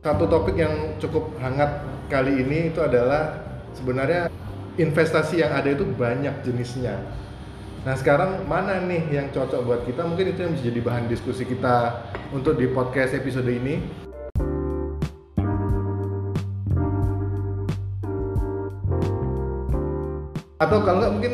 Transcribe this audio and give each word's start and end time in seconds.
Satu 0.00 0.24
topik 0.24 0.56
yang 0.56 0.96
cukup 0.96 1.28
hangat 1.44 1.84
kali 2.08 2.40
ini 2.40 2.72
itu 2.72 2.80
adalah 2.80 3.36
sebenarnya 3.76 4.32
investasi 4.80 5.44
yang 5.44 5.52
ada 5.52 5.76
itu 5.76 5.84
banyak 5.84 6.40
jenisnya. 6.40 7.04
Nah 7.84 7.92
sekarang 8.00 8.48
mana 8.48 8.80
nih 8.80 9.12
yang 9.12 9.28
cocok 9.28 9.60
buat 9.60 9.84
kita? 9.84 10.00
Mungkin 10.08 10.32
itu 10.32 10.40
yang 10.40 10.56
bisa 10.56 10.64
jadi 10.72 10.80
bahan 10.80 11.04
diskusi 11.04 11.44
kita 11.44 12.00
untuk 12.32 12.56
di 12.56 12.72
podcast 12.72 13.12
episode 13.12 13.44
ini. 13.44 13.76
Atau 20.64 20.80
kalau 20.80 20.96
nggak 21.04 21.12
mungkin 21.12 21.32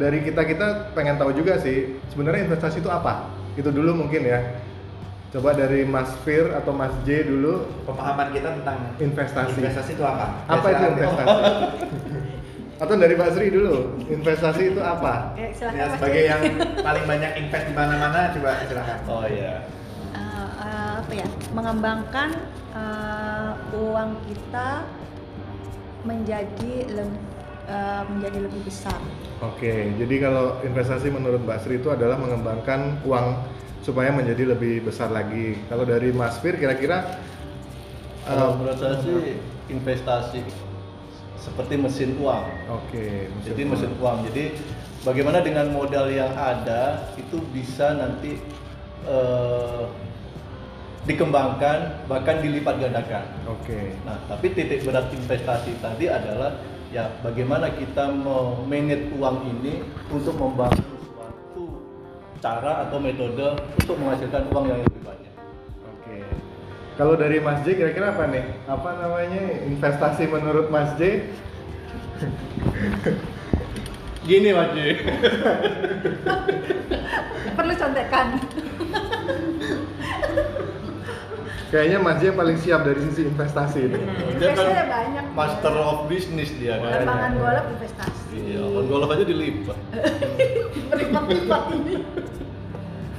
dari 0.00 0.24
kita 0.24 0.48
kita 0.48 0.96
pengen 0.96 1.20
tahu 1.20 1.36
juga 1.36 1.60
sih 1.60 2.00
sebenarnya 2.08 2.48
investasi 2.48 2.80
itu 2.80 2.88
apa? 2.88 3.28
Itu 3.60 3.68
dulu 3.68 3.92
mungkin 4.08 4.24
ya. 4.24 4.40
Coba 5.30 5.54
dari 5.54 5.86
Mas 5.86 6.10
Fir 6.26 6.50
atau 6.50 6.74
Mas 6.74 6.90
J 7.06 7.22
dulu 7.22 7.62
Pemahaman 7.86 8.34
kita 8.34 8.50
tentang 8.50 8.78
investasi. 8.98 9.54
investasi 9.56 9.90
itu 9.94 10.02
apa? 10.02 10.26
Apa 10.44 10.66
itu 10.68 10.82
investasi? 10.90 11.36
Atau 12.80 12.96
dari 12.96 13.12
Pak 13.12 13.36
Sri 13.36 13.52
dulu, 13.52 14.00
investasi 14.08 14.72
itu 14.72 14.80
apa? 14.80 15.36
Ya, 15.36 15.52
silakan 15.52 15.76
Ya, 15.76 15.86
sebagai 15.92 16.22
yang 16.24 16.42
paling 16.80 17.04
banyak 17.04 17.32
invest 17.36 17.64
di 17.68 17.74
mana-mana, 17.76 18.32
coba 18.32 18.64
silakan. 18.64 18.98
Oh 19.04 19.24
iya. 19.28 19.68
Eh, 20.16 20.48
eh, 20.64 20.92
apa 20.96 21.12
ya 21.12 21.28
mengembangkan 21.52 22.30
eh, 22.72 23.50
uang 23.76 24.10
kita 24.24 24.88
menjadi 26.02 26.72
lem- 26.88 27.20
eh, 27.68 28.02
menjadi 28.08 28.48
lebih 28.48 28.64
besar 28.64 28.96
Oke, 29.40 29.92
jadi 29.96 30.14
kalau 30.18 30.60
investasi 30.60 31.12
menurut 31.12 31.44
Mbak 31.44 31.58
Sri 31.60 31.76
itu 31.76 31.88
adalah 31.88 32.16
mengembangkan 32.16 32.96
uang 33.04 33.44
supaya 33.80 34.12
menjadi 34.12 34.52
lebih 34.56 34.84
besar 34.84 35.08
lagi. 35.08 35.56
Kalau 35.68 35.88
dari 35.88 36.12
Mas 36.12 36.36
Fir 36.40 36.56
kira-kira 36.60 37.20
Kalau 38.28 38.52
eh, 38.52 38.56
menurut 38.60 38.78
saya 38.78 38.96
sih 39.00 39.40
investasi 39.72 40.42
seperti 41.40 41.74
mesin 41.80 42.20
uang. 42.20 42.44
Oke, 42.68 43.32
Jadi 43.48 43.62
mesin 43.64 43.96
uang. 43.96 44.28
Jadi 44.28 44.60
bagaimana 45.00 45.40
dengan 45.40 45.72
modal 45.72 46.12
yang 46.12 46.36
ada 46.36 47.08
itu 47.16 47.40
bisa 47.48 47.96
nanti 47.96 48.36
eh, 49.08 49.84
dikembangkan 51.08 52.04
bahkan 52.04 52.44
dilipat 52.44 52.76
gandakan. 52.76 53.24
Oke. 53.48 53.96
Nah, 54.04 54.20
tapi 54.28 54.52
titik 54.52 54.84
berat 54.84 55.08
investasi 55.08 55.80
tadi 55.80 56.12
adalah 56.12 56.60
ya 56.92 57.08
bagaimana 57.24 57.72
kita 57.72 58.12
memanage 58.12 59.08
uang 59.16 59.48
ini 59.48 59.80
untuk 60.12 60.36
membangun 60.36 60.99
cara 62.40 62.88
atau 62.88 62.96
metode 62.96 63.52
untuk 63.76 64.00
menghasilkan 64.00 64.48
uang 64.48 64.64
yang 64.72 64.80
lebih 64.80 65.02
banyak. 65.04 65.32
Oke. 65.84 66.16
Kalau 66.96 67.14
dari 67.16 67.40
Mas 67.40 67.60
J 67.68 67.76
kira-kira 67.76 68.16
apa 68.16 68.24
nih? 68.32 68.44
Apa 68.64 68.96
namanya 68.96 69.40
investasi 69.68 70.24
menurut 70.24 70.72
Mas 70.72 70.96
J? 70.96 71.20
Gini 74.28 74.52
Mas 74.52 74.68
Ji. 74.76 74.88
perlu 77.56 77.74
contekan 77.76 78.26
Kayaknya 81.70 81.98
Mas 82.02 82.18
J 82.18 82.34
yang 82.34 82.38
paling 82.40 82.58
siap 82.58 82.82
dari 82.82 82.98
sisi 83.06 83.30
investasi 83.30 83.78
ini. 83.86 84.00
Dia 84.42 84.50
kan 84.58 84.66
Investasinya 84.66 84.84
banyak 84.90 85.24
master 85.38 85.74
of 85.78 86.10
business 86.10 86.50
dia 86.58 86.82
kan. 86.82 87.06
lapangan 87.06 87.32
golf 87.38 87.66
investasi 87.78 88.19
Iya, 88.30 88.62
on 88.62 88.84
golf 88.86 89.10
aja 89.10 89.24
dilipat. 89.26 89.78
berlipat-lipat 90.90 91.62
ini 91.82 91.94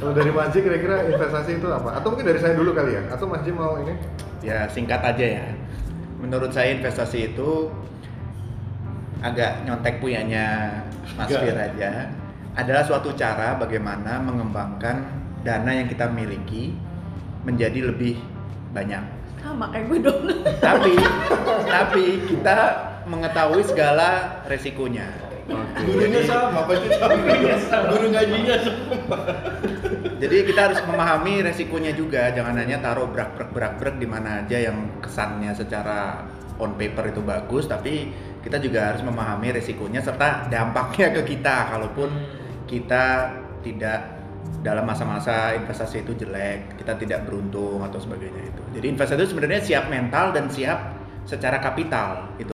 Kalau 0.02 0.18
dari 0.18 0.31
Mas 0.34 0.50
J 0.50 0.66
kira-kira 0.66 1.06
investasi 1.13 1.62
itu 1.62 1.68
apa? 1.69 1.94
Atau 2.02 2.09
mungkin 2.16 2.25
dari 2.25 2.41
saya 2.41 2.58
dulu 2.58 2.74
kali 2.74 2.97
ya? 2.97 3.03
Atau 3.13 3.30
Mas 3.30 3.46
J 3.46 3.53
mau 3.53 3.78
ini? 3.78 3.94
Ya, 4.41 4.66
singkat 4.66 4.97
aja 5.06 5.25
ya. 5.38 5.46
Menurut 6.18 6.50
saya 6.50 6.74
investasi 6.74 7.34
itu 7.34 7.69
agak 9.22 9.62
nyontek 9.69 10.02
punyanya 10.02 10.74
Mas. 11.13 11.30
Fir 11.30 11.53
aja. 11.53 12.09
Adalah 12.57 12.81
suatu 12.81 13.13
cara 13.13 13.53
bagaimana 13.62 14.18
mengembangkan 14.25 15.06
dana 15.46 15.69
yang 15.69 15.86
kita 15.86 16.09
miliki 16.09 16.74
menjadi 17.46 17.94
lebih 17.94 18.18
banyak. 18.74 19.02
sama 19.41 19.74
kayak 19.74 19.90
gue 19.90 20.06
dong 20.06 20.22
Tapi 20.62 20.94
tapi 21.66 22.06
kita 22.30 22.57
mengetahui 23.12 23.68
segala 23.68 24.40
resikonya. 24.48 25.12
Gurunya 25.84 26.24
sama, 26.24 26.64
pasti 26.64 26.88
sama. 26.96 27.20
Guru 27.92 28.08
ngajinya 28.08 28.56
sama. 28.64 29.18
Jadi 30.22 30.36
kita 30.48 30.62
harus 30.72 30.80
memahami 30.88 31.44
resikonya 31.44 31.92
juga, 31.92 32.32
jangan 32.32 32.56
hanya 32.56 32.80
taruh 32.80 33.10
brak 33.10 33.36
brak 33.36 33.52
brak 33.52 33.74
brak 33.82 33.96
di 34.00 34.08
mana 34.08 34.46
aja 34.46 34.72
yang 34.72 35.02
kesannya 35.04 35.52
secara 35.52 36.24
on 36.62 36.78
paper 36.78 37.12
itu 37.12 37.20
bagus, 37.26 37.66
tapi 37.68 38.14
kita 38.46 38.62
juga 38.62 38.94
harus 38.94 39.02
memahami 39.04 39.60
resikonya 39.60 40.00
serta 40.00 40.48
dampaknya 40.48 41.12
ke 41.20 41.36
kita 41.36 41.74
kalaupun 41.74 42.10
kita 42.70 43.34
tidak 43.66 44.22
dalam 44.62 44.86
masa-masa 44.86 45.58
investasi 45.58 46.06
itu 46.06 46.14
jelek, 46.22 46.78
kita 46.78 46.94
tidak 47.02 47.26
beruntung 47.26 47.82
atau 47.82 47.98
sebagainya 47.98 48.46
itu. 48.46 48.62
Jadi 48.78 48.86
investasi 48.94 49.20
itu 49.26 49.30
sebenarnya 49.34 49.62
siap 49.66 49.90
mental 49.90 50.38
dan 50.38 50.46
siap 50.54 50.80
secara 51.26 51.58
kapital 51.58 52.30
itu. 52.38 52.54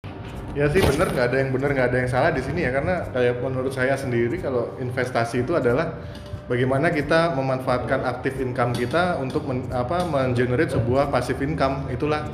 Ya 0.58 0.66
sih 0.74 0.82
bener 0.82 1.14
nggak 1.14 1.26
ada 1.30 1.38
yang 1.38 1.50
bener 1.54 1.70
nggak 1.70 1.88
ada 1.94 1.98
yang 2.02 2.10
salah 2.10 2.34
di 2.34 2.42
sini 2.42 2.66
ya 2.66 2.74
karena 2.74 3.06
kayak 3.14 3.46
menurut 3.46 3.70
saya 3.70 3.94
sendiri 3.94 4.42
kalau 4.42 4.74
investasi 4.82 5.46
itu 5.46 5.54
adalah 5.54 6.02
bagaimana 6.50 6.90
kita 6.90 7.38
memanfaatkan 7.38 8.02
aktif 8.02 8.42
income 8.42 8.74
kita 8.74 9.22
untuk 9.22 9.46
men, 9.46 9.70
apa 9.70 10.02
mengenerate 10.10 10.74
sebuah 10.74 11.14
passive 11.14 11.46
income 11.46 11.86
itulah 11.94 12.26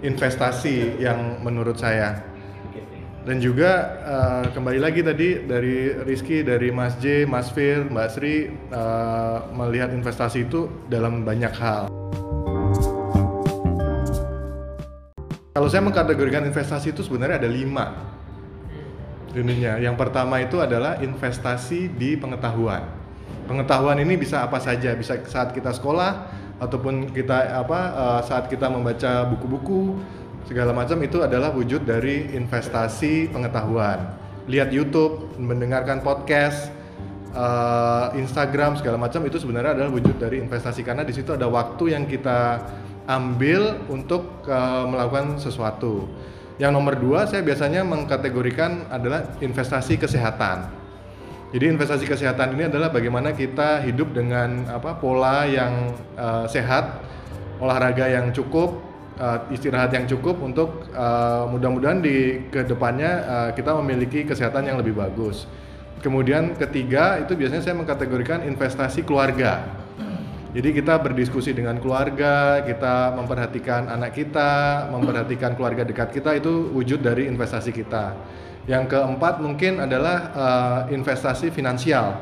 investasi 0.00 0.96
yang 0.96 1.44
menurut 1.44 1.76
saya 1.76 2.24
dan 3.28 3.36
juga 3.36 4.00
eh, 4.00 4.44
kembali 4.56 4.80
lagi 4.80 5.04
tadi 5.04 5.44
dari 5.44 5.92
Rizky 6.08 6.40
dari 6.40 6.72
Mas 6.72 6.96
J, 6.96 7.28
Mas 7.28 7.52
Fir, 7.52 7.84
Mbak 7.84 8.08
Sri 8.16 8.48
eh, 8.48 9.38
melihat 9.52 9.92
investasi 9.92 10.48
itu 10.48 10.72
dalam 10.88 11.28
banyak 11.28 11.52
hal. 11.52 11.92
Kalau 15.58 15.66
saya 15.66 15.82
mengkategorikan 15.82 16.46
investasi 16.46 16.94
itu 16.94 17.02
sebenarnya 17.02 17.42
ada 17.42 17.50
lima 17.50 18.14
ininya. 19.34 19.74
Yang 19.82 19.98
pertama 19.98 20.38
itu 20.38 20.62
adalah 20.62 21.02
investasi 21.02 21.98
di 21.98 22.14
pengetahuan. 22.14 22.86
Pengetahuan 23.50 23.98
ini 23.98 24.14
bisa 24.14 24.46
apa 24.46 24.62
saja, 24.62 24.94
bisa 24.94 25.18
saat 25.26 25.50
kita 25.50 25.74
sekolah 25.74 26.30
ataupun 26.62 27.10
kita 27.10 27.58
apa 27.58 27.80
eh, 27.90 28.20
saat 28.30 28.46
kita 28.46 28.70
membaca 28.70 29.26
buku-buku 29.34 29.98
segala 30.46 30.70
macam 30.70 30.94
itu 31.02 31.26
adalah 31.26 31.50
wujud 31.50 31.82
dari 31.82 32.38
investasi 32.38 33.34
pengetahuan. 33.34 34.14
Lihat 34.46 34.70
YouTube, 34.70 35.42
mendengarkan 35.42 36.06
podcast, 36.06 36.70
eh, 37.34 38.06
Instagram 38.14 38.78
segala 38.78 38.94
macam 38.94 39.26
itu 39.26 39.42
sebenarnya 39.42 39.74
adalah 39.74 39.90
wujud 39.90 40.22
dari 40.22 40.38
investasi 40.38 40.86
karena 40.86 41.02
di 41.02 41.10
situ 41.10 41.34
ada 41.34 41.50
waktu 41.50 41.98
yang 41.98 42.06
kita 42.06 42.62
ambil 43.08 43.88
untuk 43.88 44.44
eh, 44.44 44.84
melakukan 44.84 45.40
sesuatu. 45.40 46.04
Yang 46.60 46.72
nomor 46.76 46.94
dua 47.00 47.24
saya 47.24 47.40
biasanya 47.40 47.80
mengkategorikan 47.88 48.92
adalah 48.92 49.24
investasi 49.40 49.96
kesehatan. 49.96 50.68
Jadi 51.48 51.64
investasi 51.72 52.04
kesehatan 52.04 52.52
ini 52.60 52.68
adalah 52.68 52.92
bagaimana 52.92 53.32
kita 53.32 53.80
hidup 53.88 54.12
dengan 54.12 54.68
apa 54.68 55.00
pola 55.00 55.48
yang 55.48 55.96
eh, 56.12 56.44
sehat, 56.52 57.00
olahraga 57.56 58.04
yang 58.12 58.28
cukup, 58.36 58.76
eh, 59.16 59.56
istirahat 59.56 59.88
yang 59.96 60.04
cukup 60.04 60.36
untuk 60.44 60.92
eh, 60.92 61.44
mudah-mudahan 61.48 62.04
di 62.04 62.44
ke 62.52 62.68
depannya 62.68 63.12
eh, 63.24 63.50
kita 63.56 63.72
memiliki 63.80 64.28
kesehatan 64.28 64.68
yang 64.68 64.76
lebih 64.76 64.92
bagus. 64.92 65.48
Kemudian 66.04 66.54
ketiga 66.54 67.18
itu 67.18 67.34
biasanya 67.34 67.64
saya 67.64 67.74
mengkategorikan 67.74 68.44
investasi 68.44 69.02
keluarga. 69.02 69.87
Jadi 70.48 70.80
kita 70.80 70.96
berdiskusi 70.96 71.52
dengan 71.52 71.76
keluarga, 71.76 72.64
kita 72.64 73.12
memperhatikan 73.12 73.92
anak 73.92 74.16
kita, 74.16 74.88
memperhatikan 74.88 75.52
keluarga 75.52 75.84
dekat 75.84 76.08
kita 76.08 76.40
itu 76.40 76.72
wujud 76.72 77.04
dari 77.04 77.28
investasi 77.28 77.68
kita. 77.68 78.16
Yang 78.64 78.96
keempat 78.96 79.44
mungkin 79.44 79.84
adalah 79.84 80.16
eh, 80.32 80.80
investasi 80.96 81.52
finansial. 81.52 82.16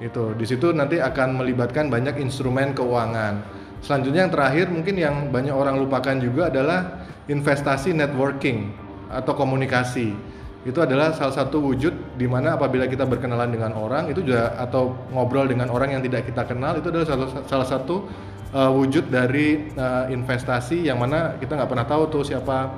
Itu 0.00 0.32
di 0.32 0.48
situ 0.48 0.72
nanti 0.72 1.04
akan 1.04 1.36
melibatkan 1.36 1.92
banyak 1.92 2.16
instrumen 2.24 2.72
keuangan. 2.72 3.44
Selanjutnya 3.84 4.24
yang 4.24 4.32
terakhir 4.32 4.66
mungkin 4.72 4.96
yang 4.96 5.28
banyak 5.28 5.52
orang 5.52 5.76
lupakan 5.76 6.16
juga 6.16 6.48
adalah 6.48 7.04
investasi 7.28 7.92
networking 7.92 8.72
atau 9.12 9.36
komunikasi 9.36 10.16
itu 10.60 10.76
adalah 10.76 11.16
salah 11.16 11.32
satu 11.32 11.56
wujud 11.56 12.20
di 12.20 12.28
mana 12.28 12.60
apabila 12.60 12.84
kita 12.84 13.08
berkenalan 13.08 13.48
dengan 13.48 13.72
orang 13.72 14.12
itu 14.12 14.20
juga 14.20 14.52
atau 14.60 14.92
ngobrol 15.08 15.48
dengan 15.48 15.72
orang 15.72 15.96
yang 15.96 16.02
tidak 16.04 16.28
kita 16.28 16.44
kenal 16.44 16.76
itu 16.76 16.92
adalah 16.92 17.08
salah, 17.08 17.28
salah 17.48 17.64
satu 17.64 18.04
uh, 18.52 18.68
wujud 18.68 19.08
dari 19.08 19.72
uh, 19.72 20.12
investasi 20.12 20.84
yang 20.84 21.00
mana 21.00 21.40
kita 21.40 21.56
nggak 21.56 21.70
pernah 21.70 21.86
tahu 21.88 22.12
tuh 22.12 22.22
siapa 22.28 22.68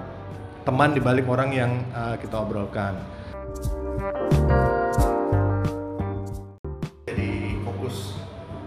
teman 0.62 0.94
di 0.94 1.02
balik 1.02 1.26
orang 1.26 1.50
yang 1.50 1.82
uh, 1.90 2.14
kita 2.23 2.38
obrolkan. 2.38 2.94
Jadi 7.11 7.58
fokus 7.67 8.14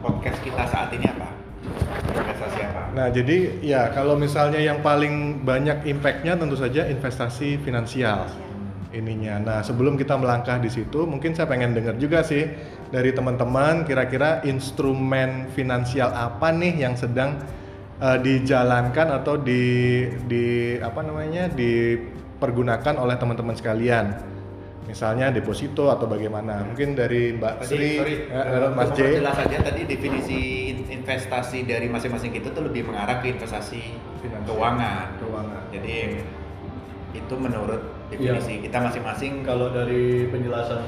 podcast 0.04 0.44
kita 0.44 0.64
saat 0.68 0.92
ini 0.92 1.08
apa? 1.08 1.32
Investasi 2.12 2.60
apa? 2.68 2.82
Nah, 2.92 3.08
jadi 3.16 3.64
ya 3.64 3.96
kalau 3.96 4.20
misalnya 4.20 4.60
yang 4.60 4.84
paling 4.84 5.40
banyak 5.48 5.88
impactnya 5.88 6.36
tentu 6.36 6.60
saja 6.60 6.84
investasi 6.92 7.64
finansial 7.64 8.28
ininya. 8.95 9.36
Nah, 9.44 9.59
sebelum 9.59 10.00
kita 10.00 10.15
melangkah 10.15 10.56
di 10.57 10.71
situ, 10.71 11.03
mungkin 11.03 11.36
saya 11.36 11.51
pengen 11.51 11.75
dengar 11.75 12.00
juga 12.00 12.24
sih 12.24 12.47
dari 12.89 13.12
teman-teman 13.12 13.83
kira-kira 13.83 14.39
instrumen 14.47 15.51
finansial 15.51 16.15
apa 16.15 16.56
nih 16.56 16.80
yang 16.88 16.95
sedang 16.95 17.36
eh, 18.00 18.18
dijalankan 18.24 19.12
atau 19.19 19.36
di 19.36 20.07
di 20.25 20.80
apa 20.80 21.03
namanya 21.03 21.51
dipergunakan 21.51 22.95
oleh 22.95 23.15
teman-teman 23.19 23.56
sekalian. 23.59 24.15
Misalnya 24.86 25.33
deposito 25.33 25.89
atau 25.89 26.06
bagaimana? 26.06 26.62
Mungkin 26.62 26.94
dari 26.94 27.33
Mbak 27.33 27.53
Tadi, 27.57 27.69
Sri, 27.74 27.89
sorry, 27.97 28.15
eh, 28.30 28.69
Mas 28.69 28.94
J. 28.94 29.18
memperjelas 29.18 29.38
aja 29.42 29.57
tadi 29.65 29.81
definisi 29.89 30.39
in- 30.71 30.86
investasi 31.01 31.65
dari 31.65 31.89
masing-masing 31.89 32.30
kita 32.30 32.53
tuh 32.53 32.69
lebih 32.69 32.86
mengarah 32.86 33.18
ke 33.18 33.33
investasi 33.33 33.81
Finansial. 34.21 34.45
keuangan. 34.45 35.06
Keuangan. 35.18 35.62
Jadi 35.74 36.21
itu 37.18 37.33
menurut 37.33 37.81
definisi 38.10 38.62
kita 38.62 38.78
masing-masing 38.80 39.42
kalau 39.42 39.74
dari 39.74 40.30
penjelasan 40.30 40.84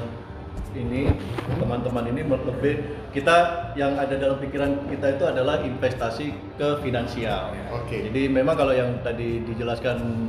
ini 0.76 1.10
teman-teman 1.58 2.04
ini 2.12 2.22
lebih 2.28 2.74
kita 3.10 3.36
yang 3.74 3.96
ada 3.96 4.14
dalam 4.14 4.36
pikiran 4.38 4.84
kita 4.86 5.16
itu 5.16 5.24
adalah 5.26 5.64
investasi 5.64 6.30
ke 6.60 6.68
finansial. 6.84 7.50
Oke. 7.72 8.06
Jadi 8.10 8.28
memang 8.28 8.54
kalau 8.54 8.76
yang 8.76 9.00
tadi 9.00 9.42
dijelaskan 9.42 10.28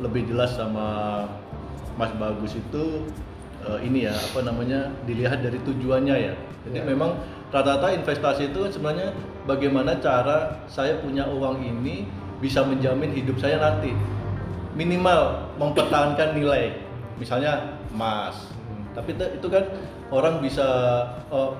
lebih 0.00 0.30
jelas 0.30 0.56
sama 0.56 1.26
Mas 1.98 2.14
Bagus 2.16 2.56
itu 2.56 3.04
eh, 3.66 3.78
ini 3.84 4.08
ya 4.08 4.14
apa 4.14 4.40
namanya 4.46 4.88
dilihat 5.04 5.42
dari 5.44 5.58
tujuannya 5.60 6.16
ya. 6.16 6.34
Jadi 6.70 6.78
Ya. 6.80 6.84
memang 6.86 7.18
rata-rata 7.50 7.92
investasi 7.92 8.54
itu 8.54 8.70
sebenarnya 8.70 9.10
bagaimana 9.44 9.98
cara 9.98 10.64
saya 10.70 11.02
punya 11.02 11.26
uang 11.28 11.60
ini 11.60 12.06
bisa 12.40 12.64
menjamin 12.64 13.12
hidup 13.12 13.36
saya 13.36 13.58
nanti 13.60 13.92
minimal 14.74 15.50
mempertahankan 15.58 16.34
nilai. 16.36 16.76
Misalnya 17.18 17.78
emas. 17.92 18.48
Tapi 18.90 19.14
itu, 19.14 19.46
kan 19.46 19.70
orang 20.10 20.42
bisa 20.42 20.66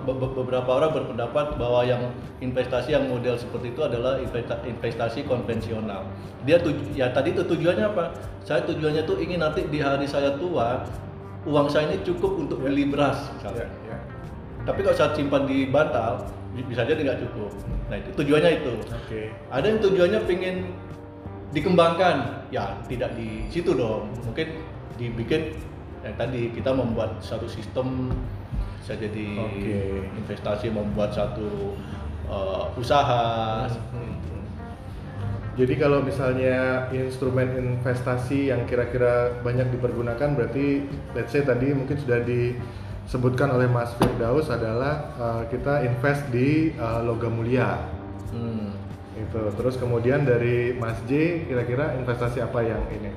be- 0.03 0.35
beberapa 0.35 0.67
orang 0.67 0.91
berpendapat 0.91 1.55
bahwa 1.55 1.87
yang 1.87 2.11
investasi 2.43 2.91
yang 2.91 3.07
model 3.07 3.39
seperti 3.39 3.71
itu 3.71 3.87
adalah 3.87 4.19
investa- 4.19 4.59
investasi 4.67 5.23
konvensional. 5.31 6.11
Dia 6.43 6.59
tuju- 6.59 6.91
ya 6.99 7.15
tadi 7.15 7.31
itu 7.31 7.47
tujuannya 7.47 7.87
apa? 7.87 8.19
Saya 8.43 8.67
tujuannya 8.67 9.07
tuh 9.07 9.23
ingin 9.23 9.47
nanti 9.47 9.63
di 9.71 9.79
hari 9.79 10.11
saya 10.11 10.35
tua 10.43 10.83
uang 11.47 11.71
saya 11.71 11.89
ini 11.95 12.03
cukup 12.03 12.37
untuk 12.37 12.61
beli 12.67 12.91
beras 12.91 13.31
misalnya. 13.39 13.71
Ya, 13.87 13.95
ya. 13.95 13.99
tapi 14.69 14.85
kalau 14.85 14.93
saya 14.93 15.17
simpan 15.17 15.49
di 15.49 15.71
bantal 15.71 16.27
bi- 16.53 16.67
bisa 16.67 16.83
jadi 16.85 17.01
nggak 17.01 17.21
cukup. 17.31 17.49
Nah 17.89 17.97
itu 17.97 18.11
tujuannya 18.13 18.51
itu. 18.61 18.73
Oke. 18.91 19.23
ada 19.49 19.65
yang 19.65 19.81
tujuannya 19.81 20.21
pengen 20.27 20.57
dikembangkan 21.51 22.47
ya 22.55 22.79
tidak 22.87 23.15
di 23.19 23.47
situ 23.51 23.75
dong 23.75 24.11
mungkin 24.23 24.63
dibikin 24.95 25.57
yang 26.01 26.15
tadi 26.17 26.55
kita 26.55 26.71
membuat 26.73 27.19
satu 27.21 27.51
sistem 27.51 28.15
bisa 28.81 28.97
jadi 28.97 29.27
Oke. 29.37 30.09
investasi 30.25 30.73
membuat 30.73 31.13
satu 31.13 31.77
uh, 32.31 32.67
usaha 32.75 33.67
Jadi 35.59 35.77
kalau 35.77 36.01
misalnya 36.01 36.89
instrumen 36.89 37.53
investasi 37.53 38.49
yang 38.49 38.65
kira-kira 38.65 39.45
banyak 39.45 39.69
dipergunakan 39.77 40.33
berarti 40.33 40.89
let's 41.13 41.37
say 41.37 41.45
tadi 41.45 41.77
mungkin 41.77 42.01
sudah 42.01 42.23
disebutkan 42.25 43.53
oleh 43.53 43.69
Mas 43.69 43.93
Firdaus 43.99 44.49
adalah 44.49 45.13
uh, 45.21 45.43
kita 45.53 45.85
invest 45.85 46.25
di 46.33 46.73
uh, 46.81 47.05
logam 47.05 47.37
mulia. 47.37 47.77
Hmm. 48.33 48.73
Itu. 49.19 49.41
Terus 49.59 49.75
kemudian 49.79 50.23
dari 50.23 50.75
Mas 50.79 50.99
J 51.11 51.43
kira-kira 51.51 51.99
investasi 51.99 52.39
apa 52.43 52.63
yang 52.63 52.83
ini? 52.95 53.11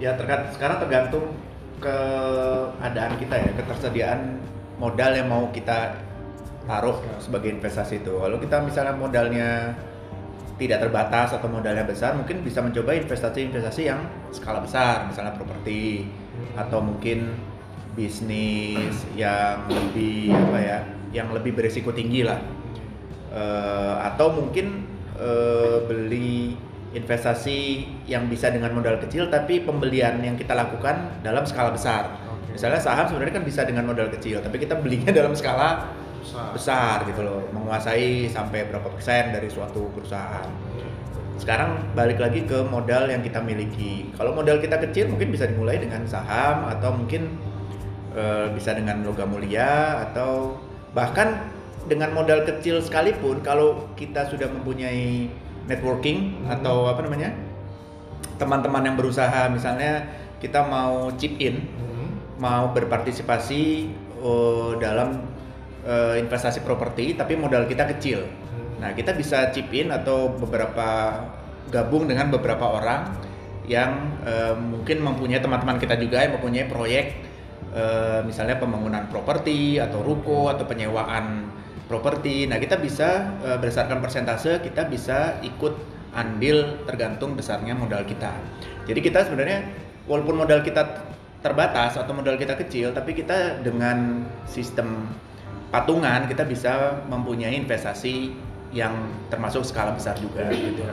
ya 0.00 0.16
terkait 0.16 0.56
sekarang 0.56 0.80
tergantung 0.80 1.28
keadaan 1.76 3.20
kita 3.20 3.36
ya 3.36 3.52
ketersediaan 3.52 4.40
modal 4.80 5.12
yang 5.12 5.28
mau 5.28 5.52
kita 5.52 5.92
taruh 6.64 6.96
sebagai 7.20 7.52
investasi 7.52 8.00
itu 8.00 8.16
kalau 8.16 8.40
kita 8.40 8.64
misalnya 8.64 8.96
modalnya 8.96 9.76
tidak 10.56 10.88
terbatas 10.88 11.36
atau 11.36 11.52
modalnya 11.52 11.84
besar 11.84 12.16
mungkin 12.16 12.40
bisa 12.40 12.64
mencoba 12.64 12.96
investasi-investasi 12.96 13.82
yang 13.92 14.00
skala 14.32 14.64
besar 14.64 15.04
misalnya 15.04 15.36
properti 15.36 16.08
atau 16.56 16.80
mungkin 16.80 17.36
bisnis 17.92 19.04
yang 19.12 19.68
lebih 19.68 20.32
apa 20.32 20.58
ya 20.64 20.78
yang 21.12 21.28
lebih 21.28 21.52
berisiko 21.52 21.92
tinggi 21.92 22.24
lah 22.24 22.40
Eh, 23.30 23.94
atau 24.10 24.34
mungkin 24.34 24.90
eh, 25.20 25.76
beli 25.84 26.56
investasi 26.90 27.86
yang 28.10 28.26
bisa 28.26 28.50
dengan 28.50 28.74
modal 28.74 28.98
kecil 28.98 29.30
tapi 29.30 29.62
pembelian 29.62 30.18
yang 30.26 30.34
kita 30.34 30.58
lakukan 30.58 31.22
dalam 31.22 31.46
skala 31.46 31.70
besar. 31.70 32.18
Oke. 32.26 32.58
Misalnya 32.58 32.82
saham 32.82 33.06
sebenarnya 33.06 33.34
kan 33.38 33.44
bisa 33.46 33.62
dengan 33.62 33.86
modal 33.86 34.10
kecil 34.10 34.42
tapi 34.42 34.58
kita 34.58 34.74
belinya 34.80 35.14
dalam 35.14 35.36
skala 35.36 35.86
Besar. 36.20 36.52
besar 36.52 36.96
gitu 37.08 37.24
loh, 37.24 37.48
menguasai 37.48 38.28
sampai 38.28 38.68
berapa 38.68 38.92
persen 38.92 39.32
dari 39.32 39.48
suatu 39.48 39.88
perusahaan. 39.96 40.44
Sekarang 41.40 41.96
balik 41.96 42.20
lagi 42.20 42.44
ke 42.44 42.60
modal 42.68 43.08
yang 43.08 43.24
kita 43.24 43.40
miliki. 43.40 44.12
Kalau 44.12 44.36
modal 44.36 44.60
kita 44.60 44.76
kecil 44.76 45.08
mungkin 45.08 45.32
bisa 45.32 45.48
dimulai 45.48 45.80
dengan 45.80 46.04
saham 46.04 46.68
atau 46.68 46.92
mungkin 46.92 47.40
eh, 48.12 48.52
bisa 48.52 48.76
dengan 48.76 49.00
logam 49.00 49.32
mulia 49.32 50.04
atau 50.10 50.60
bahkan 50.92 51.40
dengan 51.88 52.12
modal 52.12 52.44
kecil 52.44 52.82
sekalipun 52.84 53.40
kalau 53.40 53.88
kita 53.96 54.28
sudah 54.28 54.50
mempunyai 54.50 55.30
networking 55.64 56.44
Hmm. 56.44 56.60
atau 56.60 56.90
apa 56.90 57.00
namanya 57.06 57.32
teman-teman 58.36 58.82
yang 58.84 58.96
berusaha 58.96 59.48
misalnya 59.52 60.04
kita 60.40 60.64
mau 60.64 61.12
chip 61.16 61.36
in 61.40 61.64
Hmm. 61.76 62.08
mau 62.40 62.72
berpartisipasi 62.72 63.62
eh, 64.20 64.70
dalam 64.76 65.24
eh, 65.86 66.20
investasi 66.20 66.60
properti 66.60 67.16
tapi 67.16 67.40
modal 67.40 67.64
kita 67.64 67.88
kecil. 67.96 68.28
Nah, 68.80 68.96
kita 68.96 69.12
bisa 69.12 69.52
chip 69.52 69.68
in 69.72 69.92
atau 69.92 70.32
beberapa 70.32 71.20
gabung 71.68 72.08
dengan 72.08 72.32
beberapa 72.32 72.64
orang 72.80 73.12
yang 73.64 74.20
eh, 74.24 74.56
mungkin 74.56 75.00
mempunyai 75.04 75.40
teman-teman 75.40 75.76
kita 75.80 75.96
juga 76.00 76.24
yang 76.24 76.36
mempunyai 76.36 76.68
proyek 76.68 77.06
eh, 77.72 78.20
misalnya 78.24 78.56
pembangunan 78.60 79.08
properti 79.08 79.76
atau 79.80 80.00
ruko 80.04 80.48
atau 80.52 80.64
penyewaan 80.64 81.48
properti. 81.90 82.46
Nah, 82.46 82.62
kita 82.62 82.78
bisa 82.78 83.34
eh, 83.42 83.58
berdasarkan 83.58 83.98
persentase 83.98 84.62
kita 84.62 84.86
bisa 84.86 85.42
ikut 85.42 85.74
andil 86.14 86.86
tergantung 86.86 87.34
besarnya 87.34 87.74
modal 87.74 88.06
kita. 88.06 88.30
Jadi 88.86 89.02
kita 89.02 89.26
sebenarnya 89.26 89.66
walaupun 90.06 90.38
modal 90.38 90.62
kita 90.62 91.10
terbatas 91.42 91.98
atau 91.98 92.14
modal 92.14 92.38
kita 92.38 92.54
kecil, 92.54 92.94
tapi 92.94 93.18
kita 93.18 93.58
dengan 93.66 94.22
sistem 94.46 95.10
patungan 95.74 96.30
kita 96.30 96.46
bisa 96.46 97.02
mempunyai 97.10 97.58
investasi 97.58 98.34
yang 98.70 98.94
termasuk 99.30 99.66
skala 99.66 99.94
besar 99.94 100.14
juga 100.18 100.46
gitu. 100.50 100.86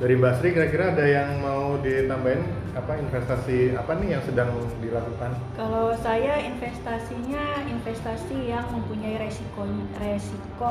Dari 0.00 0.14
Mbak 0.18 0.32
Sri 0.40 0.48
kira-kira 0.52 0.92
ada 0.92 1.04
yang 1.06 1.40
mau 1.40 1.78
ditambahin 1.78 2.42
apa 2.72 2.96
investasi 2.96 3.76
apa 3.76 3.92
nih 4.00 4.16
yang 4.16 4.22
sedang 4.24 4.48
dilakukan? 4.80 5.36
Kalau 5.54 5.92
saya 5.94 6.40
investasinya 6.40 7.68
investasi 7.68 8.48
yang 8.48 8.64
mempunyai 8.72 9.20
resiko 9.20 9.68
resiko 10.00 10.70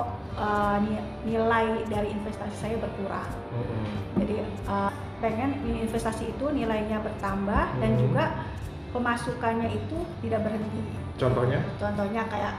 ni- 0.82 1.06
nilai 1.28 1.86
dari 1.86 2.10
investasi 2.10 2.56
saya 2.58 2.76
berkurang. 2.78 3.30
Jadi 4.18 4.36
eh, 4.42 4.92
pengen 5.22 5.54
investasi 5.64 6.34
itu 6.34 6.46
nilainya 6.50 6.98
bertambah 7.00 7.78
dan 7.78 7.92
Hmm. 7.94 8.02
juga 8.02 8.24
pemasukannya 8.90 9.70
itu 9.70 9.98
tidak 10.26 10.42
berhenti. 10.42 10.82
Contohnya? 11.16 11.62
Contohnya 11.78 12.26
kayak 12.26 12.54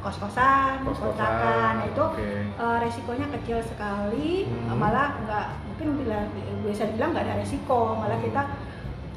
kos-kosan, 0.00 0.82
kontrakan 0.82 1.74
Nah, 1.78 1.86
itu 1.86 2.02
oke. 2.02 2.26
eh, 2.50 2.76
resikonya 2.82 3.30
kecil 3.38 3.62
sekali, 3.62 4.50
Hmm. 4.50 4.74
malah 4.74 5.14
nggak 5.22 5.46
mungkin 5.70 5.88
bila 6.02 6.18
bisa 6.66 6.90
dibilang 6.90 7.14
nggak 7.14 7.24
ada 7.24 7.36
resiko, 7.38 7.94
malah 7.94 8.18
kita 8.18 8.42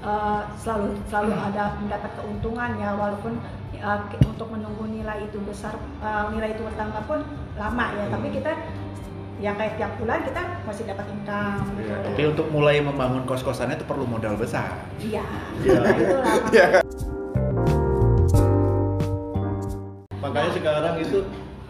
eh, 0.03 0.41
selalu 0.57 0.99
selalu 1.07 1.31
ada 1.33 1.63
mendapat 1.77 2.11
keuntungan 2.13 2.69
ya 2.75 2.91
walaupun 2.93 3.39
ki- 4.05 4.21
untuk 4.23 4.47
menunggu 4.47 4.85
nilai 4.85 5.23
itu 5.23 5.39
besar 5.41 5.73
eh, 5.99 6.25
nilai 6.29 6.51
itu 6.51 6.63
bertambah 6.63 7.03
pun 7.03 7.19
lama 7.53 7.85
ya, 7.91 8.05
tapi 8.07 8.27
Hmm. 8.27 8.35
kita 8.37 8.51
yang 9.39 9.55
kayak 9.55 9.75
tiap 9.75 9.91
bulan 9.97 10.23
kita 10.23 10.39
masih 10.63 10.83
dapat 10.85 11.03
income 11.09 11.67
gitu. 11.75 11.91
Iya. 11.91 12.05
Tapi 12.05 12.21
untuk 12.27 12.47
mulai 12.47 12.79
membangun 12.79 13.23
kos-kosannya 13.23 13.75
itu 13.75 13.83
perlu 13.83 14.05
modal 14.05 14.35
besar. 14.35 14.71
Iya, 14.97 15.25
Iya. 15.59 15.79
itu 15.99 16.15
lama. 16.15 16.79
makanya 20.15 20.51
sekarang 20.55 20.95
itu 20.97 21.19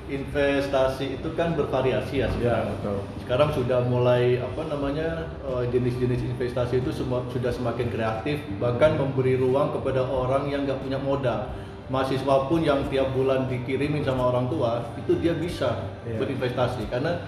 investasi 0.05 1.15
itu 1.15 1.29
kan 1.33 1.53
bervariasi 1.53 2.19
ya 2.19 2.27
Ya, 2.27 2.29
sekarang. 2.60 2.67
betul. 2.75 2.98
sekarang 3.24 3.50
sudah 3.51 3.79
mulai 3.83 4.36
apa 4.38 4.62
namanya 4.67 5.07
eh, 5.41 5.63
jenis-jenis 5.69 6.27
investasi 6.29 6.79
itu 6.79 6.91
semua 6.91 7.24
sudah 7.29 7.50
semakin 7.50 7.88
kreatif 7.88 8.39
bahkan 8.57 8.95
memberi 8.95 9.36
ruang 9.36 9.72
kepada 9.72 10.03
orang 10.03 10.48
yang 10.48 10.63
nggak 10.63 10.79
punya 10.79 10.98
modal. 10.98 11.48
Mahasiswa 11.88 12.48
pun 12.48 12.60
yang 12.60 12.88
tiap 12.88 13.12
bulan 13.12 13.45
dikirimin 13.45 14.01
sama 14.01 14.27
orang 14.29 14.48
tua 14.48 14.88
itu 14.98 15.15
dia 15.17 15.31
bisa 15.33 15.83
Iya. 16.03 16.15
berinvestasi. 16.17 16.88
Karena 16.88 17.19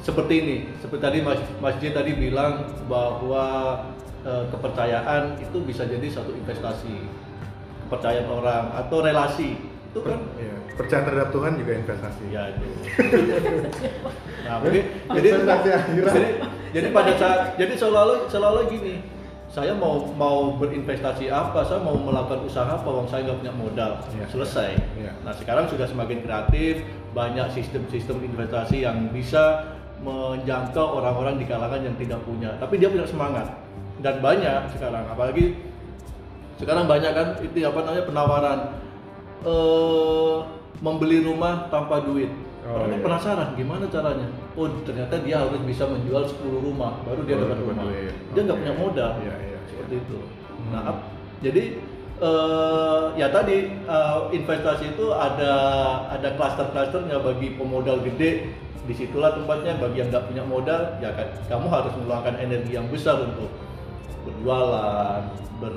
seperti 0.00 0.34
ini 0.38 0.56
seperti 0.78 1.02
tadi 1.02 1.18
Mas 1.20 1.40
Mas 1.58 1.76
J 1.76 1.92
tadi 1.92 2.12
bilang 2.12 2.60
bahwa 2.86 3.44
eh, 4.20 4.44
kepercayaan 4.50 5.38
itu 5.38 5.58
bisa 5.62 5.84
jadi 5.84 6.04
satu 6.06 6.32
investasi. 6.34 7.08
Kepercayaan 7.86 8.28
orang 8.28 8.64
atau 8.74 8.98
relasi 8.98 9.54
itu 9.96 10.00
kan 10.02 10.20
Iya. 10.36 10.56
Percaya 10.76 11.02
terhadap 11.02 11.32
Tuhan 11.32 11.52
juga 11.56 11.72
investasi. 11.74 12.24
ya 12.28 12.42
itu 12.52 12.60
nah 14.46 14.60
jadi 14.60 14.80
Investasi 15.32 15.68
akhirat. 15.72 16.12
jadi 16.12 16.28
jadi 16.70 16.86
pada 16.92 17.12
saat 17.16 17.40
jadi 17.56 17.74
selalu 17.74 18.28
selalu 18.28 18.60
gini 18.70 18.96
saya 19.48 19.72
mau 19.72 20.04
mau 20.12 20.52
berinvestasi 20.54 21.32
apa 21.32 21.64
saya 21.64 21.80
mau 21.80 21.96
melakukan 21.96 22.44
usaha 22.44 22.68
apa 22.68 22.84
uang 22.84 23.08
saya 23.08 23.24
nggak 23.24 23.40
punya 23.40 23.54
modal 23.54 23.92
Iya. 24.12 24.26
selesai 24.28 24.70
Iya. 24.94 25.12
nah 25.24 25.32
sekarang 25.32 25.64
sudah 25.66 25.86
semakin 25.86 26.20
kreatif 26.20 26.84
banyak 27.10 27.48
sistem-sistem 27.50 28.20
investasi 28.22 28.84
yang 28.84 29.08
bisa 29.08 29.64
menjangkau 29.98 31.00
orang-orang 31.00 31.40
di 31.40 31.48
kalangan 31.48 31.80
yang 31.80 31.96
tidak 31.96 32.20
punya 32.22 32.52
tapi 32.60 32.76
dia 32.76 32.92
punya 32.92 33.08
semangat 33.08 33.48
dan 33.98 34.20
banyak 34.20 34.68
sekarang 34.76 35.08
apalagi 35.08 35.56
sekarang 36.56 36.84
banyak 36.84 37.10
kan 37.10 37.40
itu 37.40 37.64
apa 37.64 37.80
namanya 37.80 38.04
penawaran 38.04 38.58
eh 39.46 40.36
membeli 40.78 41.22
rumah 41.22 41.66
tanpa 41.68 42.02
duit 42.02 42.28
Oh, 42.66 42.82
orang 42.82 42.90
kan 42.90 42.98
iya. 42.98 43.04
penasaran 43.06 43.48
gimana 43.54 43.86
caranya 43.86 44.26
oh 44.52 44.66
ternyata 44.82 45.22
dia 45.22 45.38
harus 45.38 45.62
bisa 45.62 45.86
menjual 45.86 46.26
10 46.26 46.34
rumah 46.58 46.98
baru 47.06 47.22
dia 47.22 47.38
Baru 47.38 47.44
dapat 47.46 47.58
rumah 47.62 47.76
duit. 47.86 48.10
dia 48.34 48.40
nggak 48.42 48.52
Oke. 48.52 48.62
punya 48.66 48.74
modal 48.76 49.12
Iya, 49.22 49.34
iya, 49.38 49.58
seperti 49.64 49.94
iya. 49.94 50.02
itu 50.02 50.18
Hmm. 50.18 50.70
nah 50.74 50.82
jadi 51.38 51.62
eh 52.16 53.02
ya 53.14 53.28
tadi 53.28 53.56
eh, 53.70 54.18
investasi 54.32 54.84
itu 54.90 55.06
ada 55.12 55.52
ada 56.10 56.28
klaster-klasternya 56.34 57.22
bagi 57.22 57.54
pemodal 57.54 58.02
gede 58.02 58.50
di 58.82 58.94
situlah 58.96 59.30
tempatnya 59.30 59.78
bagi 59.78 60.00
yang 60.00 60.10
nggak 60.10 60.26
punya 60.26 60.42
modal 60.42 60.80
ya 60.98 61.10
kan 61.12 61.28
kamu 61.46 61.66
harus 61.68 61.92
meluangkan 61.94 62.34
energi 62.36 62.72
yang 62.72 62.90
besar 62.90 63.20
untuk 63.20 63.46
berjualan 64.24 65.22
ber 65.56 65.72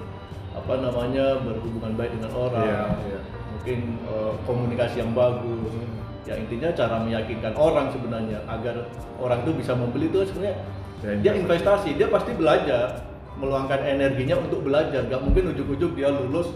apa 0.51 0.73
namanya 0.75 1.37
berhubungan 1.39 1.93
baik 1.93 2.17
dengan 2.17 2.31
orang 2.33 2.65
Iya, 2.65 2.83
iya. 3.05 3.21
Mungkin 3.59 3.79
eh, 4.07 4.33
komunikasi 4.47 5.03
yang 5.03 5.11
bagus 5.11 5.75
ya 6.23 6.39
intinya 6.39 6.71
cara 6.71 6.95
meyakinkan 7.03 7.53
orang 7.59 7.91
sebenarnya 7.91 8.39
agar 8.47 8.87
orang 9.19 9.43
itu 9.43 9.51
bisa 9.59 9.75
membeli 9.75 10.07
itu 10.07 10.23
sebenarnya 10.23 10.57
Ya, 10.99 11.15
dia 11.15 11.31
investasi. 11.31 11.39
investasi 11.39 11.89
dia 11.95 12.07
pasti 12.11 12.31
belajar 12.35 13.07
meluangkan 13.39 13.87
energinya 13.87 14.35
untuk 14.35 14.67
belajar 14.67 15.07
nggak 15.07 15.23
mungkin 15.23 15.55
ujuk-ujuk 15.55 15.95
dia 15.95 16.11
lulus 16.11 16.51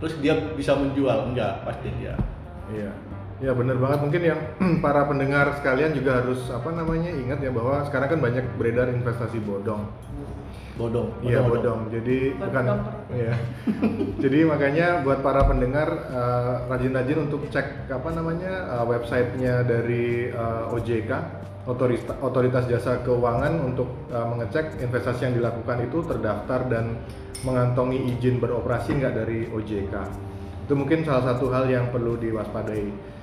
terus 0.00 0.16
dia 0.24 0.32
bisa 0.56 0.72
menjual 0.76 1.28
enggak 1.28 1.60
pasti 1.64 1.92
dia 2.00 2.16
Iya. 2.72 2.88
Ya 3.44 3.52
benar 3.52 3.76
banget 3.76 3.98
mungkin 4.00 4.22
yang 4.24 4.40
para 4.84 5.04
pendengar 5.04 5.52
sekalian 5.60 5.92
juga 5.92 6.24
harus 6.24 6.40
apa 6.48 6.72
namanya 6.72 7.12
ingat 7.12 7.44
ya 7.44 7.52
bahwa 7.52 7.84
sekarang 7.84 8.16
kan 8.16 8.20
banyak 8.24 8.44
beredar 8.56 8.88
investasi 8.88 9.36
bodong. 9.44 9.92
Bodong 10.74 11.08
Iya 11.22 11.38
bodong. 11.40 11.50
bodong. 11.50 11.80
Jadi 11.94 12.16
Bodong. 12.34 12.50
bukan 12.50 12.64
Iya. 13.14 13.34
Jadi 14.22 14.38
makanya 14.42 14.86
buat 15.00 15.22
para 15.22 15.46
pendengar 15.46 15.88
eh, 16.10 16.54
rajin-rajin 16.66 17.18
untuk 17.24 17.46
cek 17.48 17.88
apa 17.88 18.08
namanya 18.10 18.52
eh, 18.74 18.84
websitenya 18.84 19.62
dari 19.62 20.28
eh, 20.28 20.74
OJK 20.74 21.10
Otorita- 21.64 22.18
Otoritas 22.20 22.66
Jasa 22.66 23.00
Keuangan 23.00 23.54
untuk 23.62 23.88
eh, 24.10 24.26
mengecek 24.26 24.82
investasi 24.82 25.30
yang 25.30 25.34
dilakukan 25.38 25.86
itu 25.86 26.02
terdaftar 26.02 26.66
dan 26.66 26.98
mengantongi 27.40 28.10
izin 28.10 28.40
beroperasi 28.40 28.98
nggak 28.98 29.14
dari 29.14 29.46
OJK. 29.48 29.94
Itu 30.64 30.72
mungkin 30.74 31.04
salah 31.04 31.32
satu 31.32 31.52
hal 31.52 31.68
yang 31.68 31.92
perlu 31.92 32.16
diwaspadai. 32.16 33.13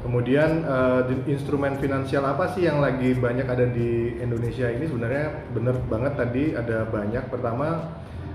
Kemudian 0.00 0.64
di- 1.06 1.36
instrumen 1.36 1.76
finansial 1.76 2.24
apa 2.24 2.56
sih 2.56 2.64
yang 2.64 2.80
lagi 2.80 3.12
banyak 3.12 3.44
ada 3.44 3.68
di 3.68 4.16
Indonesia 4.16 4.66
ini 4.72 4.88
sebenarnya 4.88 5.52
bener 5.52 5.76
banget 5.92 6.12
tadi 6.16 6.44
ada 6.56 6.88
banyak. 6.88 7.28
Pertama 7.28 7.84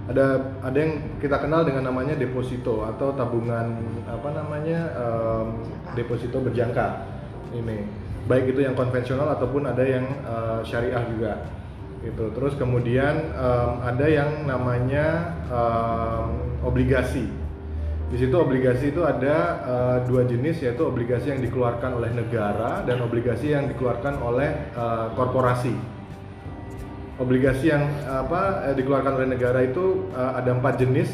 ada 0.05 0.53
ada 0.61 0.77
yang 0.77 1.17
kita 1.17 1.41
kenal 1.41 1.65
dengan 1.65 1.89
namanya 1.89 2.13
deposito 2.13 2.85
atau 2.85 3.17
tabungan 3.17 3.73
apa 4.05 4.29
namanya 4.37 4.79
em, 4.93 5.47
deposito 5.97 6.37
berjangka 6.45 7.09
ini 7.57 7.89
baik 8.29 8.53
itu 8.53 8.61
yang 8.61 8.77
konvensional 8.77 9.33
ataupun 9.33 9.65
ada 9.65 9.81
yang 9.81 10.05
eh, 10.05 10.59
syariah 10.61 11.01
juga 11.09 11.49
gitu. 12.05 12.29
Terus 12.37 12.53
kemudian 12.53 13.33
em, 13.33 13.71
ada 13.81 14.05
yang 14.05 14.45
namanya 14.45 15.33
em, 15.49 16.29
obligasi. 16.61 17.25
Di 18.15 18.23
situ 18.23 18.39
obligasi 18.39 18.95
itu 18.95 19.03
ada 19.03 19.59
eh, 19.59 19.97
dua 20.07 20.23
jenis 20.23 20.63
yaitu 20.63 20.87
obligasi 20.87 21.35
yang 21.35 21.43
dikeluarkan 21.43 21.99
oleh 21.99 22.15
negara 22.15 22.79
dan 22.87 23.03
obligasi 23.03 23.51
yang 23.51 23.67
dikeluarkan 23.67 24.23
oleh 24.23 24.55
eh, 24.71 25.07
korporasi. 25.19 25.75
Obligasi 27.19 27.75
yang 27.75 27.83
apa 28.07 28.71
eh, 28.71 28.75
dikeluarkan 28.79 29.19
oleh 29.19 29.35
negara 29.35 29.67
itu 29.67 30.07
eh, 30.15 30.31
ada 30.31 30.47
empat 30.47 30.79
jenis 30.79 31.11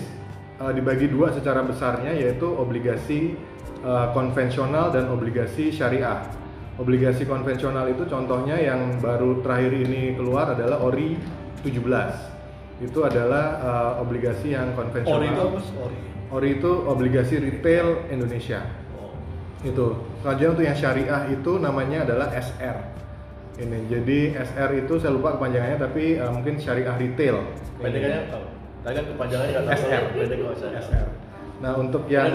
eh, 0.62 0.72
dibagi 0.78 1.10
dua 1.10 1.34
secara 1.34 1.66
besarnya 1.66 2.14
yaitu 2.14 2.46
obligasi 2.46 3.34
eh, 3.82 4.08
konvensional 4.14 4.94
dan 4.94 5.10
obligasi 5.10 5.74
syariah. 5.74 6.22
Obligasi 6.78 7.26
konvensional 7.26 7.90
itu 7.90 8.06
contohnya 8.06 8.62
yang 8.62 9.02
baru 9.02 9.42
terakhir 9.42 9.74
ini 9.74 10.14
keluar 10.14 10.54
adalah 10.54 10.78
ORI 10.86 11.18
17. 11.66 12.86
Itu 12.86 13.02
adalah 13.02 13.46
eh, 13.58 13.92
obligasi 14.06 14.54
yang 14.54 14.78
konvensional. 14.78 15.18
ori 15.18 15.30
itu 15.34 15.50
ori 15.82 16.12
ORI 16.32 16.64
itu 16.64 16.72
obligasi 16.88 17.44
retail 17.44 18.08
Indonesia. 18.08 18.64
oh. 18.96 19.12
Itu. 19.68 20.00
Selanjutnya 20.24 20.50
untuk 20.56 20.66
yang 20.66 20.78
syariah 20.80 21.22
itu 21.28 21.52
namanya 21.60 22.08
adalah 22.08 22.32
SR. 22.32 22.78
Ini. 23.60 23.80
Jadi 23.92 24.20
SR 24.34 24.70
itu 24.80 24.94
saya 24.98 25.12
lupa 25.12 25.36
kepanjangannya 25.36 25.78
tapi 25.78 26.16
uh, 26.18 26.32
mungkin 26.32 26.56
syariah 26.56 26.96
retail. 26.96 27.44
tahu 28.32 28.46
tadi 28.82 28.96
kan 28.98 29.06
kepanjangannya 29.14 29.52
nggak 29.54 29.78
tahu 29.78 29.90
SR. 30.56 30.72
SR. 30.80 31.08
Nah, 31.62 31.78
untuk 31.78 32.10
yang 32.10 32.34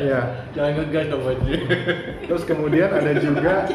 ya. 0.00 0.48
jangan 0.56 0.72
ngegas 0.80 1.12
dong 1.12 1.28
Haji 1.28 1.52
Terus 2.24 2.42
kemudian 2.48 2.88
ada 2.88 3.12
juga 3.20 3.68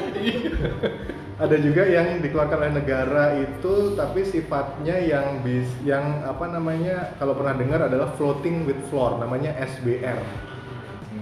ada 1.44 1.56
juga 1.62 1.86
yang 1.86 2.18
dikeluarkan 2.18 2.58
oleh 2.66 2.74
negara 2.82 3.38
itu 3.38 3.94
tapi 3.94 4.26
sifatnya 4.26 4.98
yang 5.06 5.46
bis 5.46 5.70
yang 5.86 6.26
apa 6.26 6.50
namanya 6.50 7.14
kalau 7.22 7.38
pernah 7.38 7.54
dengar 7.54 7.86
adalah 7.86 8.10
floating 8.18 8.66
with 8.66 8.82
floor 8.90 9.22
namanya 9.22 9.54
SBR. 9.62 10.18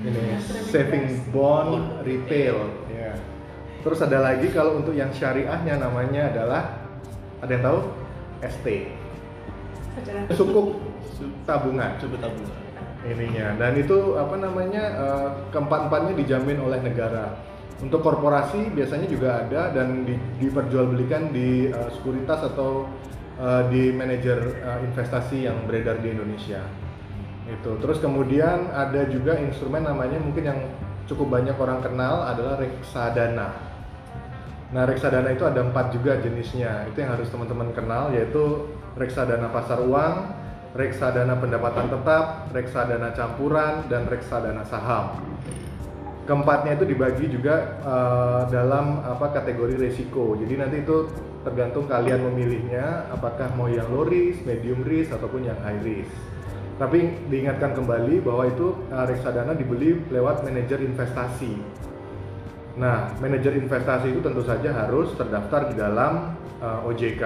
Ini 0.07 0.39
saving 0.71 1.35
bond 1.35 2.07
retail. 2.07 2.63
Ya. 2.95 3.19
Terus 3.83 3.99
ada 3.99 4.23
lagi 4.23 4.47
kalau 4.55 4.79
untuk 4.79 4.95
yang 4.95 5.11
syariahnya 5.11 5.83
namanya 5.83 6.31
adalah 6.31 6.63
ada 7.43 7.51
yang 7.51 7.65
tahu? 7.67 7.79
ST 8.41 8.65
sukuk 10.33 10.79
tabungan. 11.45 11.91
Coba 11.99 12.15
tabungan 12.17 12.70
ininya. 13.05 13.57
Dan 13.57 13.77
itu 13.77 14.17
apa 14.17 14.35
namanya 14.37 14.83
eh, 14.97 15.29
keempat-empatnya 15.53 16.13
dijamin 16.17 16.59
oleh 16.61 16.79
negara. 16.81 17.37
Untuk 17.81 18.05
korporasi 18.05 18.69
biasanya 18.77 19.09
juga 19.09 19.41
ada 19.41 19.73
dan 19.73 20.05
di, 20.05 20.13
diperjualbelikan 20.37 21.33
di 21.33 21.69
eh, 21.73 21.89
sekuritas 21.93 22.45
atau 22.53 22.85
eh, 23.41 23.63
di 23.73 23.89
manajer 23.89 24.37
eh, 24.61 24.79
investasi 24.85 25.49
yang 25.49 25.65
beredar 25.65 25.97
di 25.99 26.13
Indonesia. 26.13 26.61
Itu. 27.49 27.81
Terus 27.81 27.97
kemudian 27.99 28.69
ada 28.69 29.09
juga 29.09 29.35
instrumen 29.41 29.83
namanya 29.83 30.21
mungkin 30.21 30.43
yang 30.45 30.59
cukup 31.09 31.41
banyak 31.41 31.57
orang 31.57 31.81
kenal 31.83 32.23
adalah 32.23 32.61
reksadana. 32.61 33.49
Nah, 34.71 34.87
reksadana 34.87 35.35
itu 35.35 35.43
ada 35.43 35.67
empat 35.67 35.91
juga 35.91 36.15
jenisnya. 36.23 36.87
Itu 36.87 37.03
yang 37.03 37.19
harus 37.19 37.27
teman-teman 37.27 37.75
kenal, 37.75 38.15
yaitu 38.15 38.71
reksadana 38.95 39.51
pasar 39.51 39.83
uang, 39.83 40.31
reksadana 40.71 41.35
pendapatan 41.35 41.91
tetap, 41.91 42.47
reksadana 42.55 43.11
campuran, 43.11 43.87
dan 43.91 44.07
reksadana 44.07 44.63
saham. 44.63 45.19
Keempatnya 46.23 46.79
itu 46.79 46.85
dibagi 46.87 47.27
juga 47.27 47.81
eh, 47.83 48.41
dalam 48.53 49.03
apa 49.03 49.35
kategori 49.35 49.75
resiko. 49.75 50.37
Jadi 50.39 50.53
nanti 50.55 50.77
itu 50.79 51.11
tergantung 51.43 51.89
kalian 51.89 52.23
memilihnya, 52.31 53.09
apakah 53.11 53.51
mau 53.57 53.67
yang 53.67 53.89
low 53.91 54.07
risk, 54.07 54.45
medium 54.47 54.85
risk, 54.85 55.11
ataupun 55.11 55.49
yang 55.49 55.59
high 55.65 55.81
risk. 55.83 56.13
Tapi 56.79 57.29
diingatkan 57.29 57.75
kembali 57.75 58.23
bahwa 58.23 58.47
itu 58.47 58.77
eh, 58.93 59.05
reksadana 59.11 59.57
dibeli 59.57 59.99
lewat 60.07 60.47
manajer 60.47 60.79
investasi. 60.79 61.81
Nah, 62.79 63.11
manajer 63.19 63.59
investasi 63.59 64.15
itu 64.15 64.23
tentu 64.23 64.39
saja 64.47 64.71
harus 64.71 65.11
terdaftar 65.19 65.75
di 65.75 65.75
dalam 65.75 66.39
uh, 66.63 66.87
OJK. 66.87 67.23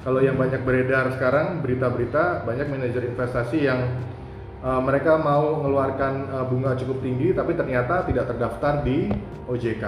Kalau 0.00 0.20
yang 0.24 0.40
banyak 0.40 0.64
beredar 0.64 1.12
sekarang 1.12 1.60
berita-berita 1.60 2.48
banyak 2.48 2.66
manajer 2.72 3.04
investasi 3.04 3.68
yang 3.68 4.00
uh, 4.64 4.80
mereka 4.80 5.20
mau 5.20 5.60
mengeluarkan 5.60 6.12
uh, 6.32 6.44
bunga 6.48 6.72
cukup 6.76 7.04
tinggi 7.04 7.36
tapi 7.36 7.52
ternyata 7.52 8.08
tidak 8.08 8.32
terdaftar 8.32 8.80
di 8.80 9.12
OJK. 9.44 9.84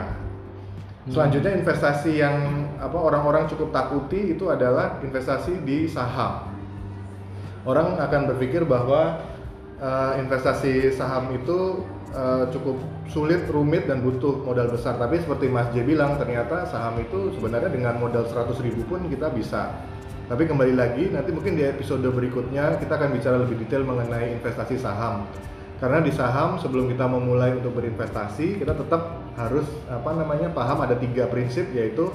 Selanjutnya 1.11 1.59
investasi 1.59 2.23
yang 2.23 2.62
apa 2.78 2.95
orang-orang 2.95 3.50
cukup 3.50 3.75
takuti 3.75 4.38
itu 4.38 4.47
adalah 4.47 5.02
investasi 5.02 5.66
di 5.66 5.90
saham. 5.90 6.47
Orang 7.66 7.99
akan 7.99 8.31
berpikir 8.31 8.62
bahwa 8.62 9.19
eh, 9.83 10.12
investasi 10.23 10.95
saham 10.95 11.35
itu 11.35 11.83
eh, 12.14 12.47
cukup 12.54 12.78
sulit, 13.11 13.50
rumit 13.50 13.90
dan 13.90 13.99
butuh 13.99 14.47
modal 14.47 14.71
besar. 14.71 14.95
Tapi 14.95 15.19
seperti 15.19 15.50
Mas 15.50 15.75
J 15.75 15.83
bilang, 15.83 16.23
ternyata 16.23 16.71
saham 16.71 16.95
itu 17.02 17.35
sebenarnya 17.35 17.75
dengan 17.75 17.99
modal 17.99 18.23
100 18.23 18.62
ribu 18.62 18.87
pun 18.87 19.02
kita 19.11 19.26
bisa. 19.35 19.75
Tapi 20.31 20.43
kembali 20.47 20.75
lagi, 20.79 21.11
nanti 21.11 21.35
mungkin 21.35 21.59
di 21.59 21.67
episode 21.67 22.07
berikutnya 22.07 22.79
kita 22.79 22.95
akan 22.95 23.11
bicara 23.11 23.37
lebih 23.43 23.59
detail 23.67 23.83
mengenai 23.83 24.31
investasi 24.38 24.79
saham. 24.79 25.26
Karena 25.83 25.99
di 25.99 26.14
saham 26.14 26.62
sebelum 26.62 26.87
kita 26.87 27.11
memulai 27.11 27.59
untuk 27.59 27.75
berinvestasi, 27.75 28.62
kita 28.62 28.79
tetap 28.79 29.19
harus 29.35 29.67
apa 29.91 30.14
namanya 30.14 30.55
paham 30.55 30.79
ada 30.79 30.95
tiga 30.95 31.26
prinsip 31.26 31.67
yaitu 31.75 32.07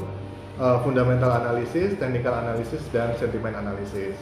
uh, 0.55 0.79
fundamental 0.87 1.35
analysis, 1.35 1.99
technical 1.99 2.31
analysis, 2.31 2.79
dan 2.95 3.11
sentimen 3.19 3.51
analysis. 3.51 4.15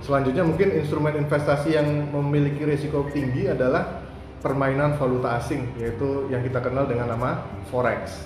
Selanjutnya 0.00 0.40
mungkin 0.40 0.72
instrumen 0.72 1.20
investasi 1.20 1.76
yang 1.76 1.84
memiliki 2.16 2.64
risiko 2.64 3.04
tinggi 3.12 3.44
adalah 3.44 4.00
permainan 4.40 4.96
valuta 4.96 5.36
asing 5.36 5.74
yaitu 5.76 6.30
yang 6.32 6.40
kita 6.40 6.62
kenal 6.62 6.88
dengan 6.88 7.12
nama 7.12 7.44
forex. 7.68 8.24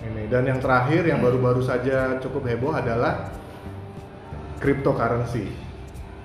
Ini 0.00 0.30
dan 0.30 0.48
yang 0.48 0.62
terakhir 0.62 1.04
yang 1.04 1.20
baru-baru 1.20 1.60
saja 1.60 2.16
cukup 2.22 2.46
heboh 2.48 2.72
adalah 2.72 3.36
cryptocurrency. 4.58 5.54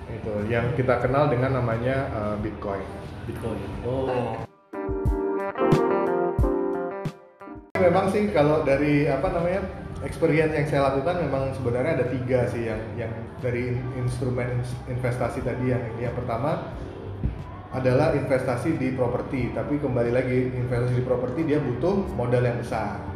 Itu 0.09 0.33
yang 0.49 0.73
kita 0.77 0.99
kenal 1.01 1.29
dengan 1.29 1.61
namanya 1.61 2.09
uh, 2.13 2.35
Bitcoin. 2.41 2.83
Bitcoin. 3.29 3.57
Oh. 3.85 4.37
Memang 7.79 8.09
sih 8.11 8.31
kalau 8.31 8.63
dari 8.63 9.07
apa 9.09 9.27
namanya 9.31 9.61
experience 10.03 10.51
yang 10.55 10.67
saya 10.67 10.81
lakukan 10.91 11.15
memang 11.23 11.51
sebenarnya 11.55 11.99
ada 11.99 12.05
tiga 12.11 12.47
sih 12.51 12.67
yang 12.67 12.81
yang 12.99 13.11
dari 13.39 13.75
in- 13.75 14.03
instrumen 14.03 14.59
ins- 14.59 14.77
investasi 14.91 15.43
tadi 15.43 15.71
yang 15.71 15.83
yang 15.99 16.13
pertama 16.15 16.75
adalah 17.73 18.13
investasi 18.13 18.77
di 18.77 18.93
properti 18.93 19.51
tapi 19.51 19.81
kembali 19.81 20.11
lagi 20.13 20.53
investasi 20.53 20.93
di 21.01 21.03
properti 21.03 21.41
dia 21.47 21.59
butuh 21.59 22.05
modal 22.13 22.43
yang 22.43 22.59
besar 22.61 23.12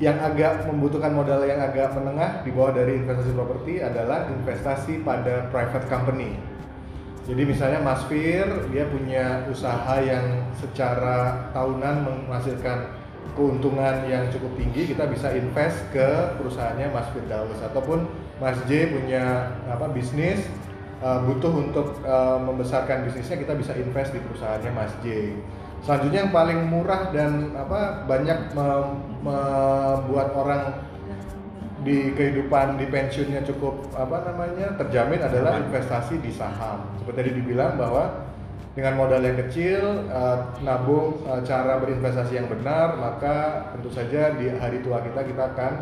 yang 0.00 0.16
agak 0.16 0.64
membutuhkan 0.64 1.12
modal 1.12 1.44
yang 1.44 1.60
agak 1.60 1.92
menengah 1.92 2.40
di 2.40 2.50
bawah 2.50 2.72
dari 2.72 2.98
investasi 2.98 3.36
properti 3.36 3.84
adalah 3.84 4.26
investasi 4.32 5.04
pada 5.04 5.46
private 5.52 5.86
company 5.92 6.40
jadi 7.30 7.46
misalnya 7.46 7.78
Mas 7.84 8.02
Fir 8.10 8.48
dia 8.74 8.88
punya 8.90 9.46
usaha 9.46 10.00
yang 10.02 10.50
secara 10.58 11.46
tahunan 11.54 12.26
menghasilkan 12.26 12.90
keuntungan 13.38 14.02
yang 14.10 14.26
cukup 14.34 14.50
tinggi, 14.58 14.90
kita 14.90 15.06
bisa 15.06 15.30
invest 15.36 15.78
ke 15.94 16.34
perusahaannya 16.40 16.90
Mas 16.90 17.06
Firdaus 17.14 17.60
ataupun 17.62 18.08
Mas 18.42 18.58
J 18.66 18.90
punya 18.90 19.54
apa 19.68 19.92
bisnis 19.92 20.42
uh, 21.04 21.22
butuh 21.28 21.52
untuk 21.52 22.00
uh, 22.02 22.40
membesarkan 22.40 23.06
bisnisnya 23.06 23.38
kita 23.38 23.54
bisa 23.54 23.76
invest 23.76 24.16
di 24.16 24.20
perusahaannya 24.24 24.72
Mas 24.72 24.92
J. 25.04 25.36
Selanjutnya 25.80 26.28
yang 26.28 26.34
paling 26.34 26.60
murah 26.68 27.08
dan 27.08 27.56
apa 27.56 28.04
banyak 28.04 28.52
mem- 28.52 29.00
membuat 29.24 30.28
orang 30.36 30.62
di 31.80 32.12
kehidupan 32.12 32.76
di 32.76 32.84
pensiunnya 32.92 33.40
cukup 33.48 33.88
apa 33.96 34.28
namanya 34.28 34.76
terjamin 34.76 35.24
adalah 35.24 35.56
investasi 35.56 36.20
di 36.20 36.28
saham. 36.28 36.84
Seperti 37.00 37.16
tadi 37.16 37.30
dibilang 37.40 37.80
bahwa 37.80 38.28
dengan 38.76 39.00
modal 39.00 39.24
yang 39.24 39.40
kecil, 39.48 40.06
eh, 40.06 40.38
nabung 40.62 41.24
eh, 41.24 41.40
cara 41.42 41.80
berinvestasi 41.80 42.36
yang 42.36 42.46
benar, 42.46 43.00
maka 43.00 43.68
tentu 43.74 43.90
saja 43.90 44.36
di 44.36 44.52
hari 44.52 44.84
tua 44.84 45.00
kita 45.00 45.24
kita 45.24 45.42
akan 45.56 45.72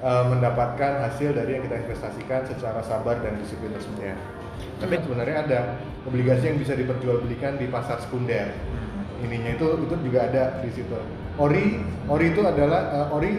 eh, 0.00 0.24
mendapatkan 0.30 0.92
hasil 1.10 1.34
dari 1.34 1.58
yang 1.58 1.62
kita 1.66 1.76
investasikan 1.82 2.46
secara 2.46 2.80
sabar 2.86 3.18
dan 3.18 3.34
disiplin 3.42 3.74
tersebut. 3.74 4.14
Tapi 4.80 4.94
sebenarnya 5.02 5.36
ada 5.44 5.60
obligasi 6.08 6.54
yang 6.54 6.58
bisa 6.62 6.72
diperjualbelikan 6.72 7.60
di 7.60 7.68
pasar 7.68 8.00
sekunder. 8.00 8.48
Ininya 9.20 9.50
itu 9.56 9.66
itu 9.84 9.94
juga 10.08 10.18
ada 10.28 10.42
di 10.64 10.70
situ. 10.72 10.96
Ori, 11.36 11.80
ori 12.08 12.26
itu 12.32 12.42
adalah 12.44 12.80
eh, 12.92 13.16
ori 13.16 13.32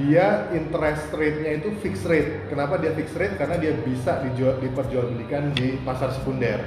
dia 0.00 0.48
interest 0.56 1.12
rate-nya 1.12 1.60
itu 1.60 1.68
fixed 1.84 2.08
rate. 2.08 2.48
Kenapa 2.48 2.80
dia 2.80 2.96
fixed 2.96 3.16
rate? 3.16 3.36
Karena 3.36 3.60
dia 3.60 3.76
bisa 3.76 4.24
dijual 4.24 4.56
diperjualbelikan 4.64 5.52
di 5.52 5.76
pasar 5.84 6.16
sekunder. 6.16 6.64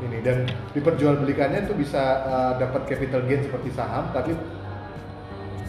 Ini 0.00 0.18
dan 0.24 0.48
diperjualbelikannya 0.72 1.66
itu 1.68 1.74
bisa 1.76 2.24
uh, 2.24 2.52
dapat 2.56 2.88
capital 2.88 3.26
gain 3.26 3.44
seperti 3.44 3.68
saham, 3.74 4.08
tapi 4.16 4.32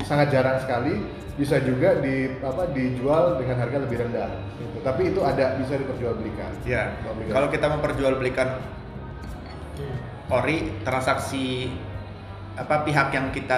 sangat 0.08 0.32
jarang 0.32 0.62
sekali 0.64 1.04
bisa 1.36 1.58
juga 1.64 2.00
di 2.00 2.38
apa 2.40 2.70
dijual 2.72 3.42
dengan 3.42 3.66
harga 3.66 3.78
lebih 3.82 3.98
rendah. 4.08 4.30
Gitu. 4.62 4.78
Tapi 4.86 5.02
itu 5.12 5.20
ada 5.26 5.58
bisa 5.58 5.74
diperjualbelikan. 5.76 6.52
Ya, 6.64 6.96
kalau 7.34 7.50
kita 7.50 7.68
memperjualbelikan 7.76 8.62
ori 10.32 10.82
transaksi 10.88 11.68
apa 12.52 12.84
pihak 12.84 13.16
yang 13.16 13.32
kita 13.32 13.58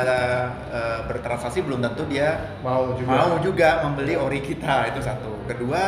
eh, 0.69 0.99
bertransaksi 1.09 1.65
belum 1.65 1.81
tentu 1.81 2.05
dia 2.05 2.57
mau 2.61 2.93
juga 2.93 3.09
mau 3.09 3.33
juga 3.41 3.69
membeli 3.85 4.13
ori 4.17 4.39
kita 4.41 4.93
itu 4.93 5.01
satu. 5.01 5.33
Kedua, 5.49 5.81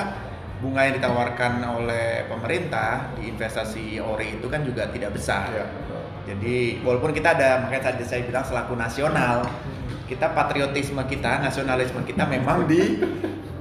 bunga 0.60 0.90
yang 0.90 0.98
ditawarkan 0.98 1.62
oleh 1.64 2.26
pemerintah 2.26 3.14
di 3.20 3.30
investasi 3.30 4.02
ori 4.02 4.42
itu 4.42 4.48
kan 4.50 4.66
juga 4.66 4.90
tidak 4.90 5.14
besar. 5.14 5.48
Ya, 5.54 5.66
betul. 5.70 6.02
Jadi 6.26 6.82
walaupun 6.82 7.14
kita 7.14 7.38
ada 7.38 7.62
makanya 7.62 7.94
tadi 7.94 8.04
saya 8.04 8.26
bilang 8.26 8.42
selaku 8.42 8.74
nasional, 8.74 9.46
kita 10.10 10.34
patriotisme 10.34 11.02
kita, 11.06 11.46
nasionalisme 11.46 12.02
kita 12.02 12.26
memang 12.26 12.66
di 12.72 12.98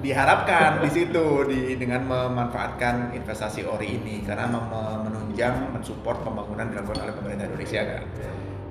diharapkan 0.04 0.84
di 0.84 0.90
situ 0.92 1.24
di 1.48 1.80
dengan 1.80 2.04
memanfaatkan 2.04 3.16
investasi 3.16 3.64
ori 3.64 3.96
ini 3.96 4.20
karena 4.20 4.44
mem- 4.44 4.68
menunjang 5.02 5.72
mensupport 5.72 6.20
pembangunan 6.20 6.68
dilakukan 6.68 7.08
oleh 7.08 7.14
pemerintah 7.16 7.44
Indonesia 7.48 7.80
kan. 7.82 8.02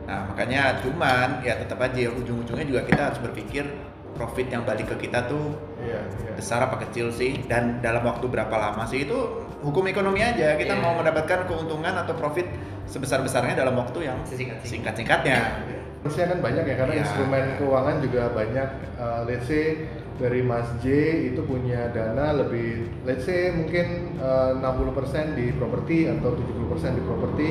Nah 0.06 0.20
makanya 0.30 0.78
cuman 0.80 1.42
ya 1.42 1.58
tetap 1.58 1.82
aja 1.82 2.14
ujung-ujungnya 2.14 2.64
juga 2.64 2.82
kita 2.86 3.02
harus 3.10 3.20
berpikir 3.20 3.66
profit 4.14 4.46
yang 4.46 4.62
balik 4.62 4.94
ke 4.94 5.10
kita 5.10 5.26
tuh 5.26 5.58
Iya, 5.82 6.06
iya. 6.22 6.32
besar 6.38 6.62
apa 6.62 6.78
kecil 6.86 7.10
sih 7.10 7.42
dan 7.50 7.82
dalam 7.82 8.06
waktu 8.06 8.30
berapa 8.30 8.54
lama 8.54 8.86
sih 8.86 9.10
itu 9.10 9.18
hukum 9.60 9.90
ekonomi 9.90 10.22
aja 10.22 10.54
kita 10.54 10.78
Iya. 10.78 10.84
mau 10.86 10.94
mendapatkan 10.94 11.50
keuntungan 11.50 11.98
atau 11.98 12.14
profit 12.14 12.46
sebesar 12.86 13.26
besarnya 13.26 13.58
dalam 13.58 13.74
waktu 13.74 14.06
yang 14.06 14.22
singkat 14.62 14.94
singkatnya 14.94 15.66
Harusnya 16.04 16.36
kan 16.36 16.40
banyak 16.44 16.64
ya 16.68 16.76
karena 16.78 16.94
Iya. 16.94 17.02
instrumen 17.08 17.44
keuangan 17.56 17.96
juga 18.04 18.22
banyak. 18.36 18.70
Uh, 19.00 19.22
let's 19.24 19.48
say 19.48 19.88
dari 20.22 20.46
Mas 20.46 20.70
J 20.86 20.88
itu 21.34 21.42
punya 21.42 21.90
dana 21.90 22.38
lebih, 22.38 22.86
let's 23.08 23.26
say 23.26 23.50
mungkin 23.50 24.18
uh, 24.22 24.54
60% 24.62 25.34
di 25.34 25.50
properti 25.58 26.06
atau 26.06 26.38
70% 26.38 27.00
di 27.00 27.04
properti, 27.04 27.48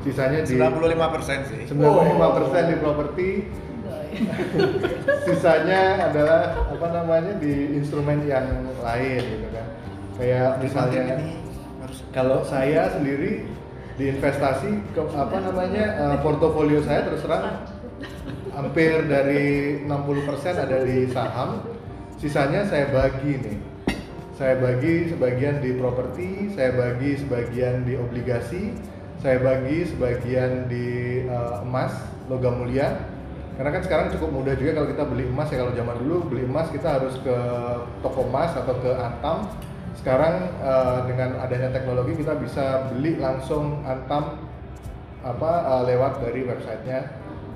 sisanya 0.00 0.40
di 0.44 0.56
95% 0.56 1.50
sih. 1.52 1.62
95% 1.68 2.72
di 2.72 2.76
properti, 2.80 3.28
sisanya 5.28 6.08
adalah 6.08 6.56
apa 6.72 6.86
namanya 6.88 7.36
di 7.36 7.76
instrumen 7.76 8.24
yang 8.24 8.64
lain 8.80 9.20
gitu 9.20 9.48
kan. 9.52 9.66
Kayak 10.16 10.50
misalnya 10.64 11.20
kalau 12.16 12.40
saya 12.48 12.88
sendiri 12.96 13.44
di 13.96 14.04
investasi 14.12 14.92
ke 14.92 15.00
apa 15.12 15.36
namanya 15.40 15.84
eh, 16.00 16.16
portofolio 16.20 16.80
saya 16.84 17.04
terus 17.08 17.24
terang 17.24 17.64
hampir 18.56 19.04
dari 19.04 19.84
60% 19.84 20.64
ada 20.64 20.78
di 20.80 21.08
saham, 21.12 21.60
sisanya 22.16 22.64
saya 22.64 22.88
bagi 22.92 23.40
nih. 23.40 23.58
Saya 24.36 24.60
bagi 24.60 25.08
sebagian 25.08 25.64
di 25.64 25.80
properti, 25.80 26.52
saya 26.52 26.76
bagi 26.76 27.16
sebagian 27.16 27.88
di 27.88 27.96
obligasi, 27.96 28.76
saya 29.16 29.40
bagi 29.40 29.88
sebagian 29.88 30.68
di 30.68 31.24
eh, 31.24 31.56
emas, 31.64 31.96
logam 32.28 32.60
mulia. 32.60 33.00
Karena 33.56 33.72
kan 33.72 33.82
sekarang 33.88 34.06
cukup 34.12 34.28
mudah 34.36 34.52
juga 34.60 34.76
kalau 34.76 34.88
kita 34.92 35.04
beli 35.08 35.24
emas 35.24 35.48
ya 35.48 35.64
kalau 35.64 35.72
zaman 35.72 35.96
dulu 36.04 36.28
beli 36.28 36.44
emas 36.44 36.68
kita 36.68 37.00
harus 37.00 37.16
ke 37.24 37.36
toko 38.04 38.28
emas 38.28 38.52
atau 38.52 38.76
ke 38.76 38.92
Antam. 38.92 39.48
Sekarang 39.96 40.52
eh, 40.60 40.98
dengan 41.08 41.40
adanya 41.40 41.72
teknologi 41.72 42.20
kita 42.20 42.36
bisa 42.36 42.92
beli 42.92 43.16
langsung 43.16 43.80
Antam 43.88 44.36
apa 45.24 45.52
eh, 45.64 45.82
lewat 45.96 46.20
dari 46.20 46.44
websitenya 46.44 47.00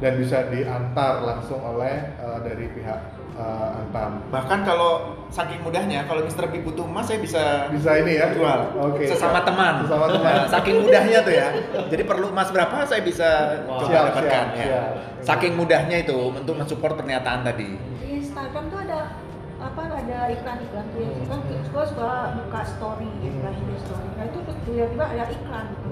dan 0.00 0.16
bisa 0.16 0.48
diantar 0.48 1.20
langsung 1.28 1.60
oleh 1.60 2.08
eh, 2.16 2.38
dari 2.40 2.72
pihak 2.72 3.19
eh, 3.32 3.78
Antam. 3.78 4.10
bahkan 4.28 4.60
kalau 4.60 4.92
saking 5.28 5.60
mudahnya 5.60 6.02
kalau 6.04 6.22
Mr. 6.22 6.46
B 6.46 6.60
butuh 6.60 6.82
emas 6.82 7.06
saya 7.06 7.18
bisa 7.18 7.68
Bisa 7.68 7.90
ini 7.96 8.16
ya? 8.16 8.30
jual 8.30 8.60
Oke. 8.82 9.06
sesama 9.06 9.40
teman 9.40 9.82
Sesama 9.82 10.06
teman. 10.08 10.32
Nah, 10.34 10.46
saking 10.54 10.76
mudahnya 10.80 11.18
tuh 11.20 11.30
ya 11.32 11.48
jadi 11.86 12.02
perlu 12.02 12.26
emas 12.28 12.48
berapa 12.48 12.76
saya 12.82 13.00
bisa 13.00 13.28
Wow. 13.62 13.78
coba 13.78 13.88
Siap, 13.88 14.04
dapatkan 14.10 14.46
siap, 14.48 14.58
ya 14.58 14.66
siap. 14.66 14.90
saking 15.22 15.52
mudahnya 15.54 15.96
itu 16.00 16.18
untuk 16.28 16.54
mensupport 16.56 16.94
pernyataan 16.96 17.40
tadi 17.42 17.70
di 18.00 18.18
Instagram 18.18 18.64
tuh 18.66 18.80
ada 18.80 19.00
apa 19.60 19.82
ada 19.86 20.18
iklan-iklan 20.30 20.86
tuh 20.88 21.00
ya 21.00 21.12
kan 21.26 21.40
suka 21.62 21.82
suka 21.86 22.10
buka 22.34 22.60
story 22.66 23.08
gitu 23.20 23.38
kan 23.38 23.52
IG 23.52 23.70
story 23.78 24.08
nah 24.14 24.24
itu 24.24 24.38
tuh 24.40 24.54
tiba-tiba 24.64 25.04
ada 25.06 25.24
iklan 25.28 25.64
gitu 25.76 25.90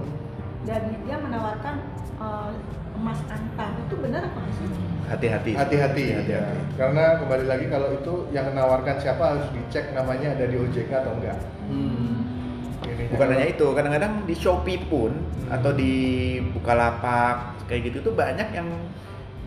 dan 0.65 0.83
dia 0.99 1.17
menawarkan 1.17 1.75
eh, 2.19 2.51
emas 2.99 3.21
antam 3.31 3.71
itu 3.79 3.95
benar 3.99 4.23
apa 4.27 4.41
sih 4.59 4.69
hati-hati 5.09 5.51
Hati-hati, 5.57 6.05
hati-hati 6.13 6.33
ya. 6.37 6.45
Karena 6.77 7.17
kembali 7.17 7.45
lagi 7.49 7.67
kalau 7.73 7.89
itu 7.97 8.29
yang 8.31 8.53
menawarkan 8.53 9.01
siapa 9.01 9.25
harus 9.35 9.47
dicek 9.57 9.97
namanya 9.97 10.37
ada 10.37 10.45
di 10.45 10.57
OJK 10.61 10.91
atau 10.93 11.17
enggak. 11.17 11.39
Hmm. 11.73 12.21
Ini 12.85 13.11
Bukan 13.17 13.29
hanya 13.33 13.47
itu, 13.49 13.67
kadang-kadang 13.73 14.13
di 14.29 14.35
Shopee 14.37 14.81
pun 14.87 15.17
atau 15.49 15.73
di 15.73 15.93
Bukalapak 16.53 17.65
kayak 17.67 17.89
gitu 17.89 18.13
tuh 18.13 18.15
banyak 18.15 18.53
yang 18.53 18.69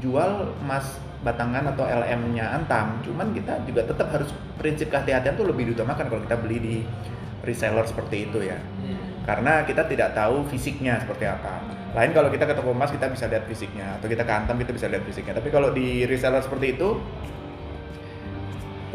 jual 0.02 0.50
emas 0.66 0.98
batangan 1.22 1.70
atau 1.78 1.86
LM-nya 1.86 2.58
Antam. 2.58 2.98
Cuman 3.06 3.30
kita 3.38 3.62
juga 3.70 3.86
tetap 3.86 4.10
harus 4.10 4.34
prinsip 4.58 4.90
kehati-hatian 4.90 5.38
tuh 5.38 5.46
lebih 5.46 5.72
diutamakan 5.72 6.10
kalau 6.10 6.22
kita 6.26 6.38
beli 6.42 6.58
di 6.58 6.76
reseller 7.46 7.86
seperti 7.86 8.30
itu 8.30 8.50
ya. 8.50 8.58
Karena 9.22 9.62
kita 9.64 9.86
tidak 9.86 10.18
tahu 10.18 10.50
fisiknya 10.50 10.98
seperti 10.98 11.30
apa. 11.30 11.62
Lain 11.94 12.16
kalau 12.16 12.32
kita 12.32 12.48
ke 12.48 12.56
toko 12.56 12.72
emas 12.72 12.90
kita 12.90 13.12
bisa 13.12 13.28
lihat 13.28 13.46
fisiknya 13.46 14.00
atau 14.00 14.08
kita 14.08 14.24
ke 14.24 14.32
Antam 14.32 14.56
kita 14.58 14.72
bisa 14.72 14.88
lihat 14.88 15.04
fisiknya. 15.04 15.38
Tapi 15.38 15.52
kalau 15.52 15.70
di 15.76 16.08
reseller 16.08 16.42
seperti 16.42 16.80
itu 16.80 16.98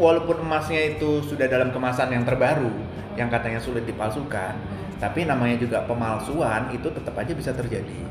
walaupun 0.01 0.41
emasnya 0.45 0.97
itu 0.97 1.25
sudah 1.25 1.45
dalam 1.49 1.69
kemasan 1.73 2.13
yang 2.13 2.25
terbaru 2.25 2.69
yang 3.17 3.33
katanya 3.33 3.57
sulit 3.57 3.85
dipalsukan, 3.89 4.53
tapi 5.01 5.25
namanya 5.25 5.57
juga 5.57 5.81
pemalsuan 5.89 6.69
itu 6.69 6.85
tetap 6.93 7.17
aja 7.17 7.33
bisa 7.33 7.49
terjadi 7.49 8.01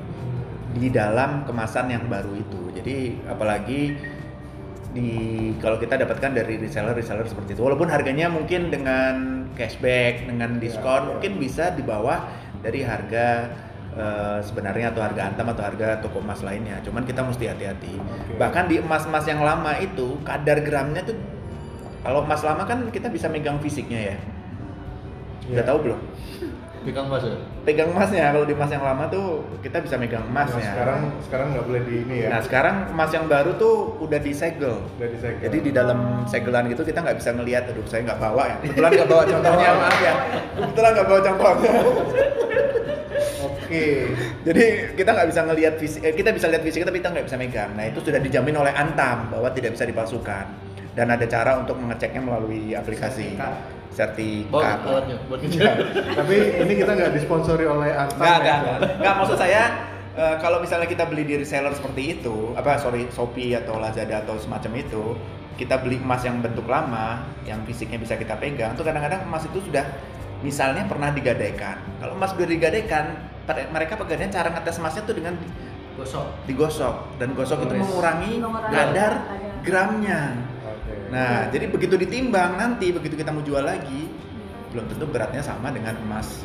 di 0.77 0.89
dalam 0.91 1.47
kemasan 1.47 1.91
yang 1.95 2.05
baru 2.11 2.35
itu. 2.35 2.63
Jadi 2.75 3.23
apalagi 3.31 3.95
di 4.91 5.11
kalau 5.63 5.79
kita 5.79 6.01
dapatkan 6.01 6.33
dari 6.33 6.59
reseller-reseller 6.59 7.29
seperti 7.29 7.55
itu, 7.55 7.63
walaupun 7.63 7.87
harganya 7.87 8.27
mungkin 8.33 8.73
dengan 8.73 9.36
cashback, 9.57 10.29
dengan 10.29 10.61
diskon 10.61 11.17
mungkin 11.17 11.41
bisa 11.41 11.73
di 11.73 11.81
bawah 11.83 12.29
dari 12.61 12.85
harga 12.85 13.49
eh, 13.97 14.39
sebenarnya 14.45 14.93
atau 14.93 15.01
harga 15.01 15.33
antam 15.33 15.49
atau 15.51 15.65
harga 15.65 15.99
toko 16.05 16.21
emas 16.21 16.45
lainnya. 16.45 16.79
Cuman 16.85 17.09
kita 17.09 17.25
mesti 17.25 17.49
hati-hati. 17.49 17.97
Oke. 17.97 18.37
Bahkan 18.37 18.65
di 18.69 18.77
emas-emas 18.79 19.25
yang 19.25 19.41
lama 19.41 19.73
itu 19.81 20.21
kadar 20.23 20.61
gramnya 20.61 21.01
tuh 21.03 21.17
kalau 22.05 22.23
emas 22.23 22.45
lama 22.45 22.63
kan 22.69 22.87
kita 22.93 23.09
bisa 23.09 23.27
megang 23.27 23.59
fisiknya 23.59 24.15
ya. 24.15 24.17
Udah 25.51 25.63
Iya. 25.63 25.67
tahu 25.67 25.79
belum? 25.89 26.01
Pegang 26.87 27.11
mas 27.11 27.27
ya? 27.27 27.35
Pegang 27.67 27.91
emasnya 27.91 28.31
kalau 28.31 28.47
di 28.47 28.55
emas 28.55 28.71
yang 28.71 28.81
lama 28.81 29.05
tuh 29.11 29.43
kita 29.59 29.83
bisa 29.83 29.99
megang 29.99 30.23
Nah, 30.23 30.47
emasnya. 30.47 30.63
sekarang 30.71 31.01
sekarang 31.19 31.47
nggak 31.51 31.65
boleh 31.67 31.83
di 31.83 31.95
ini 32.07 32.17
ya. 32.23 32.29
Nah 32.31 32.41
sekarang 32.41 32.77
emas 32.95 33.11
yang 33.11 33.27
baru 33.27 33.59
tuh 33.59 33.75
udah 33.99 34.23
disegel. 34.23 34.79
Udah 34.95 35.09
disegel. 35.11 35.43
Jadi 35.43 35.57
di 35.61 35.71
dalam 35.71 35.99
segelan 36.25 36.71
gitu 36.71 36.87
kita 36.87 37.03
nggak 37.03 37.19
bisa 37.19 37.35
ngelihat. 37.35 37.67
Aduh 37.67 37.83
saya 37.85 38.07
nggak 38.07 38.21
bawa 38.23 38.43
ya. 38.47 38.57
Kebetulan 38.63 38.91
nggak 38.95 39.11
bawa 39.11 39.23
contohnya 39.35 39.69
maaf 39.75 39.99
ya. 39.99 40.15
Kebetulan 40.57 40.91
nggak 40.95 41.07
bawa 41.11 41.21
contohnya. 41.21 41.73
Oke. 43.47 43.87
Jadi 44.47 44.65
kita 44.95 45.11
nggak 45.11 45.29
bisa 45.29 45.41
ngelihat 45.43 45.75
fisik. 45.77 46.01
Eh, 46.01 46.15
kita 46.15 46.31
bisa 46.31 46.47
lihat 46.47 46.63
fisik 46.63 46.87
tapi 46.87 47.03
kita 47.03 47.11
nggak 47.11 47.27
bisa 47.27 47.37
megang. 47.37 47.71
Nah 47.75 47.85
itu 47.85 47.99
sudah 47.99 48.23
dijamin 48.23 48.57
oleh 48.57 48.71
Antam 48.71 49.27
bahwa 49.29 49.51
tidak 49.51 49.75
bisa 49.75 49.83
dipalsukan. 49.83 50.47
Dan 50.97 51.13
ada 51.13 51.27
cara 51.27 51.61
untuk 51.61 51.77
mengeceknya 51.77 52.25
melalui 52.25 52.73
aplikasi 52.73 53.37
sertifikat. 53.37 53.76
Buat 55.31 55.41
ngecek. 55.45 55.75
Tapi 56.19 56.37
ini 56.67 56.73
kita 56.79 56.91
nggak 56.97 57.13
disponsori 57.17 57.65
oleh 57.69 57.91
Antam. 57.95 58.21
Enggak, 58.21 58.31
ya. 58.31 58.39
enggak, 58.41 58.59
enggak. 58.59 58.79
Enggak, 58.99 59.15
maksud 59.21 59.37
saya 59.39 59.63
eh, 60.17 60.37
kalau 60.41 60.59
misalnya 60.61 60.89
kita 60.89 61.05
beli 61.07 61.23
di 61.25 61.35
reseller 61.39 61.73
seperti 61.77 62.03
itu, 62.21 62.53
apa 62.57 62.81
sorry 62.81 63.07
Shopee 63.13 63.55
atau 63.55 63.79
Lazada 63.79 64.25
atau 64.25 64.41
semacam 64.41 64.73
itu, 64.81 65.05
kita 65.57 65.81
beli 65.81 65.97
emas 66.01 66.21
yang 66.25 66.41
bentuk 66.45 66.69
lama, 66.69 67.25
yang 67.49 67.65
fisiknya 67.65 67.97
bisa 68.01 68.17
kita 68.17 68.37
pegang, 68.37 68.77
tuh 68.77 68.85
kadang-kadang 68.85 69.25
emas 69.25 69.45
itu 69.49 69.61
sudah 69.65 69.85
misalnya 70.45 70.85
pernah 70.85 71.13
digadaikan. 71.13 71.81
Kalau 72.01 72.13
emas 72.17 72.37
sudah 72.37 72.49
digadaikan, 72.49 73.05
mereka 73.73 73.97
pegadaian 73.97 74.29
cara 74.29 74.53
ngetes 74.53 74.77
emasnya 74.83 75.03
tuh 75.07 75.17
dengan 75.17 75.35
gosok 75.97 76.45
digosok 76.45 77.17
dan 77.17 77.33
gosok 77.33 77.65
itu 77.65 77.73
Tulis. 77.73 77.81
mengurangi 77.89 78.33
kadar. 78.69 79.13
gramnya. 79.65 80.21
Nah, 81.11 81.49
jadi 81.51 81.71
begitu 81.71 81.95
ditimbang 81.95 82.59
nanti 82.59 82.91
begitu 82.91 83.15
kita 83.19 83.31
mau 83.31 83.43
jual 83.43 83.63
lagi, 83.63 84.11
belum 84.75 84.85
tentu 84.91 85.05
beratnya 85.09 85.43
sama 85.43 85.71
dengan 85.71 85.95
emas 86.03 86.43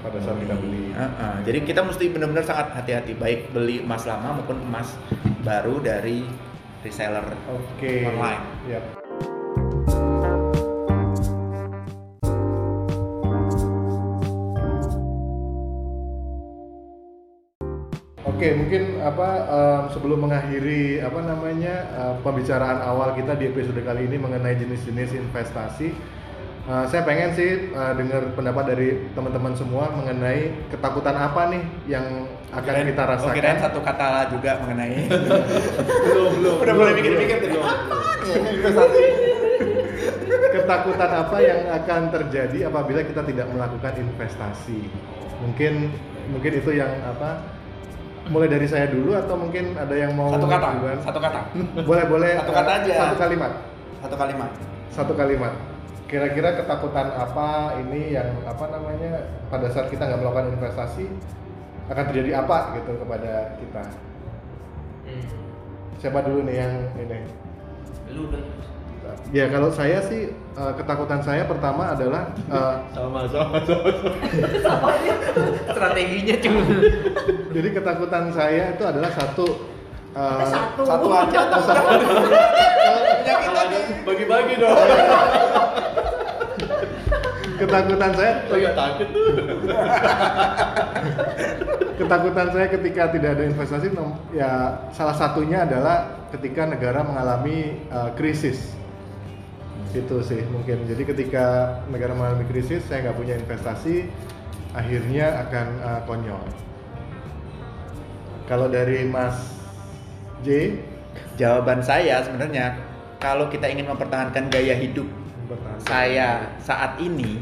pada 0.00 0.18
saat 0.22 0.38
kita 0.40 0.54
beli. 0.56 0.94
Heeh, 0.94 1.34
jadi 1.44 1.58
kita 1.66 1.80
mesti 1.84 2.04
benar-benar 2.10 2.44
sangat 2.46 2.72
hati-hati 2.74 3.12
baik 3.18 3.52
beli 3.52 3.82
emas 3.82 4.06
lama 4.08 4.40
maupun 4.40 4.58
emas 4.64 4.94
baru 5.42 5.82
dari 5.82 6.24
reseller 6.82 7.26
Oke. 7.50 8.06
online. 8.06 8.42
Yap. 8.70 8.97
Oke, 18.38 18.54
mungkin 18.54 19.02
apa 19.02 19.28
em, 19.44 19.82
sebelum 19.90 20.22
mengakhiri 20.22 21.02
apa 21.02 21.18
namanya 21.20 21.74
eh, 21.90 22.14
pembicaraan 22.22 22.78
awal 22.80 23.10
kita 23.12 23.34
di 23.34 23.50
episode 23.50 23.82
kali 23.82 24.06
ini 24.06 24.14
mengenai 24.14 24.54
jenis-jenis 24.54 25.10
investasi, 25.18 25.90
eh, 26.64 26.84
saya 26.86 27.02
pengen 27.02 27.34
sih 27.34 27.50
eh, 27.68 27.92
dengar 27.98 28.30
pendapat 28.32 28.64
dari 28.68 29.10
teman-teman 29.10 29.58
semua 29.58 29.90
mengenai 29.90 30.54
ketakutan 30.70 31.18
apa 31.18 31.50
nih 31.50 31.62
yang 31.90 32.06
akan 32.48 32.62
Kirain- 32.62 32.86
kita 32.88 33.02
rasakan. 33.04 33.34
kirain 33.34 33.58
satu 33.58 33.82
kata 33.82 34.06
juga 34.30 34.50
mengenai 34.62 35.10
belum, 36.06 36.30
belum. 36.38 36.54
udah 36.62 36.74
mulai 36.74 36.92
mikir-mikir. 36.94 37.38
Investasi. 38.54 39.04
ketakutan 40.48 41.10
apa 41.12 41.36
yang 41.40 41.60
akan 41.74 42.00
terjadi 42.08 42.70
apabila 42.70 43.00
kita 43.02 43.20
tidak 43.24 43.46
melakukan 43.48 43.92
investasi 43.98 44.86
mungkin 45.40 45.92
mungkin 46.28 46.52
itu 46.54 46.70
yang 46.72 46.88
apa 47.04 47.57
mulai 48.28 48.48
dari 48.48 48.66
saya 48.68 48.86
dulu 48.92 49.16
atau 49.16 49.34
mungkin 49.40 49.72
ada 49.72 49.94
yang 49.96 50.12
mau 50.12 50.28
Satu 50.32 50.46
kata, 50.46 50.68
duluan? 50.76 50.98
satu 51.00 51.20
kata, 51.20 51.40
boleh 51.88 52.04
boleh 52.08 52.30
Satu 52.40 52.52
kata 52.52 52.70
aja. 52.84 52.92
satu 53.08 53.16
kalimat 53.16 53.52
satu 53.98 54.16
kalimat. 54.16 54.50
satu 54.92 55.12
kalimat 55.16 55.52
kira-kira 56.08 56.56
ketakutan 56.56 57.12
apa 57.12 57.76
ini 57.84 58.16
yang 58.16 58.32
apa 58.48 58.64
namanya 58.72 59.28
pada 59.52 59.68
saat 59.68 59.92
kita 59.92 60.08
nggak 60.08 60.20
melakukan 60.24 60.56
investasi 60.56 61.04
akan 61.88 62.04
terjadi 62.08 62.40
apa 62.40 62.80
gitu 62.80 62.96
kepada 62.96 63.32
kita 63.60 63.82
hmm. 65.04 65.28
siapa 66.00 66.24
dulu 66.24 66.48
nih 66.48 66.56
yang 66.64 66.72
ini 66.96 67.18
lu 68.12 68.32
udah 68.32 68.40
ya 69.28 69.44
kalau 69.52 69.68
saya 69.68 70.00
sih 70.08 70.32
eh, 70.32 70.72
ketakutan 70.80 71.20
saya 71.20 71.44
pertama 71.44 71.92
adalah 71.92 72.32
eh, 72.48 72.74
Sama 72.96 73.28
sama 73.28 73.58
sama. 73.68 74.90
strateginya 75.76 76.36
cuma 76.40 76.62
Jadi 77.52 77.68
ketakutan 77.76 78.24
saya 78.32 78.72
itu 78.72 78.84
adalah 78.84 79.10
satu 79.12 79.46
uh, 80.16 80.44
satu 80.48 80.82
Satu 80.84 81.08
aja 81.12 81.38
atau 81.48 81.60
satu? 81.62 81.86
Bagi-bagi 84.08 84.54
dong. 84.56 84.78
ketakutan 87.58 88.12
saya 88.14 88.32
Saya 88.48 88.70
takut 88.72 89.08
tuh. 89.12 89.28
ketakutan 91.98 92.46
saya 92.54 92.66
ketika 92.70 93.02
tidak 93.10 93.30
ada 93.36 93.44
investasi 93.50 93.90
ya 94.30 94.50
salah 94.94 95.16
satunya 95.18 95.66
adalah 95.66 96.22
ketika 96.30 96.62
negara 96.70 97.02
mengalami 97.02 97.82
uh, 97.90 98.14
krisis 98.14 98.78
itu 99.94 100.16
sih 100.20 100.40
mungkin 100.52 100.84
jadi 100.84 101.02
ketika 101.08 101.46
negara 101.88 102.12
mengalami 102.12 102.44
krisis 102.48 102.84
saya 102.84 103.08
nggak 103.08 103.16
punya 103.16 103.34
investasi 103.40 104.08
akhirnya 104.76 105.48
akan 105.48 105.66
uh, 105.80 106.00
konyol 106.04 106.44
kalau 108.44 108.68
dari 108.68 109.08
Mas 109.08 109.36
J 110.44 110.80
Jawaban 111.40 111.80
saya 111.80 112.20
sebenarnya 112.22 112.76
kalau 113.18 113.48
kita 113.48 113.66
ingin 113.66 113.88
mempertahankan 113.88 114.52
gaya 114.52 114.76
hidup 114.76 115.08
saya 115.88 116.52
saat 116.60 117.00
ini 117.00 117.40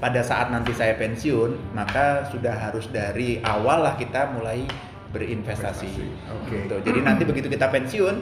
pada 0.00 0.24
saat 0.24 0.48
nanti 0.48 0.72
saya 0.72 0.96
pensiun 0.96 1.76
maka 1.76 2.24
sudah 2.32 2.54
harus 2.56 2.88
dari 2.88 3.42
awal 3.44 3.84
lah 3.84 3.94
kita 4.00 4.32
mulai 4.32 4.64
berinvestasi. 5.10 5.90
Investasi, 5.90 6.30
oke. 6.30 6.54
Gitu. 6.54 6.76
Jadi 6.86 6.98
nanti 7.02 7.22
begitu 7.26 7.50
kita 7.50 7.66
pensiun 7.68 8.14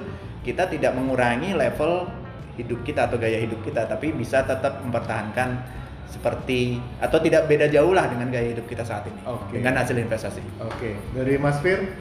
kita 0.42 0.64
tidak 0.72 0.96
mengurangi 0.96 1.52
level 1.52 2.09
hidup 2.59 2.83
kita 2.83 3.07
atau 3.07 3.16
gaya 3.16 3.38
hidup 3.38 3.62
kita 3.62 3.87
tapi 3.87 4.11
bisa 4.11 4.42
tetap 4.42 4.83
mempertahankan 4.83 5.62
seperti 6.09 6.81
atau 6.99 7.21
tidak 7.21 7.47
beda 7.47 7.68
jauh 7.68 7.92
lah 7.94 8.09
dengan 8.09 8.29
gaya 8.29 8.51
hidup 8.51 8.66
kita 8.66 8.83
saat 8.83 9.07
ini 9.07 9.21
Oke. 9.25 9.55
dengan 9.55 9.79
hasil 9.79 9.94
investasi. 9.94 10.42
Oke 10.59 10.99
dari 11.14 11.38
Mas 11.38 11.62
Fir 11.62 11.94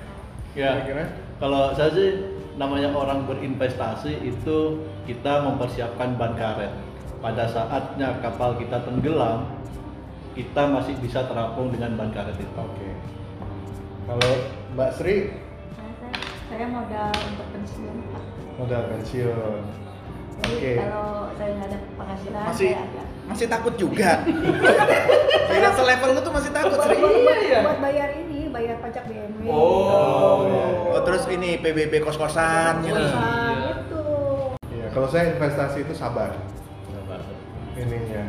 Ya. 0.57 0.73
kira-kira 0.81 1.05
Kalau 1.37 1.69
saya 1.77 1.93
sih 1.93 2.09
namanya 2.57 2.89
orang 2.89 3.29
berinvestasi 3.29 4.25
itu 4.25 4.57
kita 5.05 5.45
mempersiapkan 5.45 6.17
ban 6.17 6.33
karet. 6.33 6.73
Pada 7.21 7.45
saatnya 7.45 8.17
kapal 8.25 8.57
kita 8.57 8.81
tenggelam, 8.81 9.45
kita 10.33 10.65
masih 10.65 10.97
bisa 10.97 11.29
terapung 11.29 11.69
dengan 11.69 11.93
ban 11.93 12.09
karet 12.09 12.33
itu. 12.41 12.49
Oke. 12.57 12.89
Kalau 14.09 14.31
Mbak 14.73 14.89
Sri 14.97 15.15
Saya, 15.77 16.09
saya 16.49 16.65
modal 16.73 17.13
untuk 17.13 17.47
pensiun 17.53 17.95
Pak. 18.09 18.23
modal 18.57 18.81
pensiun. 18.89 19.61
Jadi 20.37 20.53
Oke. 20.53 20.71
kalau 20.77 21.07
saya 21.33 21.49
nggak 21.51 21.67
ada 21.67 21.77
penghasilan 21.93 22.43
Masih 22.45 22.69
saya 22.69 22.83
agak 22.83 23.05
masih 23.27 23.45
takut 23.45 23.73
juga. 23.75 24.11
Kira 25.49 25.69
selevel 25.73 26.09
lu 26.11 26.21
tuh 26.21 26.31
masih 26.31 26.51
takut 26.51 26.79
sering. 26.79 27.01
buat, 27.01 27.17
buat, 27.19 27.59
buat 27.61 27.77
bayar 27.81 28.09
ini 28.15 28.47
bayar 28.47 28.79
pajak 28.79 29.03
BMW 29.03 29.47
Oh. 29.47 30.47
Oh, 30.89 31.01
terus 31.03 31.27
ini 31.27 31.57
PBB 31.57 31.99
kos-kosan 31.99 32.81
gitu. 32.81 32.95
Kosan, 32.95 33.19
Iya. 33.51 33.71
gitu 33.75 34.03
Iya, 34.71 34.87
kalau 34.89 35.07
saya 35.07 35.33
investasi 35.33 35.77
itu 35.81 35.93
sabar 35.93 36.31
ininya. 37.75 38.23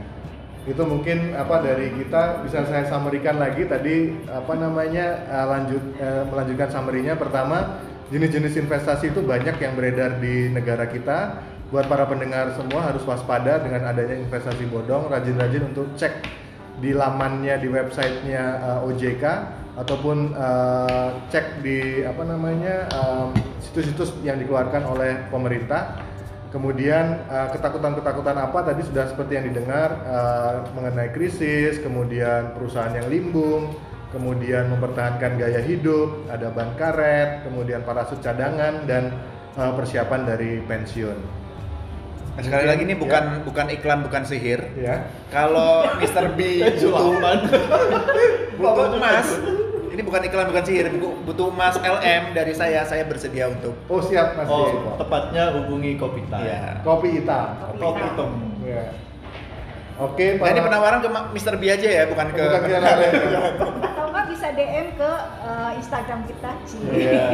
itu 0.66 0.82
mungkin 0.84 1.32
apa 1.32 1.64
dari 1.64 1.88
kita 1.94 2.44
bisa 2.44 2.60
saya 2.62 2.84
summary-kan 2.84 3.40
lagi 3.40 3.64
tadi 3.64 3.96
apa 4.28 4.52
namanya 4.52 5.06
eh, 5.24 5.46
lanjut 5.48 5.80
eh, 5.96 6.22
melanjutkan 6.26 6.68
summary-nya 6.68 7.16
pertama 7.16 7.80
jenis-jenis 8.08 8.52
investasi 8.58 9.08
itu 9.08 9.24
banyak 9.24 9.56
yang 9.56 9.72
beredar 9.72 10.20
di 10.20 10.50
negara 10.50 10.84
kita 10.84 11.40
buat 11.68 11.84
para 11.84 12.08
pendengar 12.08 12.56
semua 12.56 12.88
harus 12.88 13.04
waspada 13.04 13.60
dengan 13.60 13.84
adanya 13.88 14.16
investasi 14.16 14.64
bodong 14.72 15.12
rajin-rajin 15.12 15.68
untuk 15.68 15.92
cek 16.00 16.24
di 16.80 16.96
lamannya 16.96 17.60
di 17.60 17.68
websitenya 17.68 18.44
eh, 18.62 18.86
OJK 18.88 19.24
ataupun 19.76 20.32
eh, 20.32 21.08
cek 21.28 21.60
di 21.60 22.02
apa 22.02 22.22
namanya 22.24 22.88
em, 22.88 23.28
situs-situs 23.62 24.16
yang 24.24 24.40
dikeluarkan 24.40 24.82
oleh 24.86 25.28
pemerintah 25.28 26.08
Kemudian 26.48 27.28
eh, 27.28 27.48
ketakutan-ketakutan 27.52 28.36
apa 28.40 28.64
tadi 28.64 28.80
sudah 28.80 29.04
seperti 29.12 29.36
yang 29.36 29.52
didengar 29.52 29.92
eh, 30.00 30.54
mengenai 30.72 31.12
krisis, 31.12 31.76
kemudian 31.84 32.56
perusahaan 32.56 32.96
yang 32.96 33.04
limbung, 33.12 33.76
kemudian 34.16 34.72
mempertahankan 34.72 35.36
gaya 35.36 35.60
hidup, 35.60 36.24
ada 36.32 36.48
ban 36.48 36.72
karet, 36.80 37.44
kemudian 37.44 37.84
parasut 37.84 38.24
cadangan 38.24 38.88
dan 38.88 39.12
eh, 39.60 39.72
persiapan 39.76 40.20
dari 40.24 40.64
pensiun. 40.64 41.37
Nah, 42.38 42.46
sekali 42.46 42.70
lagi 42.70 42.86
ini 42.86 42.94
bukan 42.94 43.42
bukan 43.42 43.66
iklan 43.66 44.06
bukan 44.06 44.22
sihir. 44.22 44.62
Ya. 44.78 45.10
Kalau 45.26 45.90
Mr. 45.98 46.38
B 46.38 46.62
butuh 46.78 46.78
Sulaman. 46.78 47.38
butuh 48.62 48.94
emas, 48.94 49.26
ini 49.90 50.02
bukan 50.06 50.22
iklan 50.22 50.46
bukan 50.46 50.62
sihir, 50.62 50.86
bu- 50.94 51.18
butuh 51.26 51.50
emas 51.50 51.74
LM 51.76 52.30
dari 52.30 52.54
saya, 52.54 52.86
saya 52.86 53.10
bersedia 53.10 53.50
untuk 53.50 53.74
Oh 53.86 53.98
siap 53.98 54.38
Mas 54.38 54.46
Oh, 54.46 54.94
tepatnya 54.94 55.50
hubungi 55.50 55.98
Kopita. 55.98 56.38
Iya. 56.38 56.78
Kopi 56.86 57.18
hitam. 57.18 57.58
Kopi 57.74 58.00
hitam. 58.06 58.30
Ya. 58.62 58.86
Oke, 59.98 60.38
Nah, 60.38 60.54
ini 60.54 60.62
penawaran 60.62 61.02
ke 61.02 61.10
Mr. 61.10 61.58
B 61.58 61.66
aja 61.66 61.88
ya, 61.90 62.06
bukan 62.06 62.30
ke 62.30 62.38
Bukan 62.38 62.70
lain. 62.70 63.12
Atau 63.82 64.04
enggak 64.14 64.26
bisa 64.30 64.46
DM 64.54 64.94
ke 64.94 65.10
eh, 65.42 65.70
Instagram 65.74 66.22
kita. 66.22 66.50
Iya. 66.86 67.26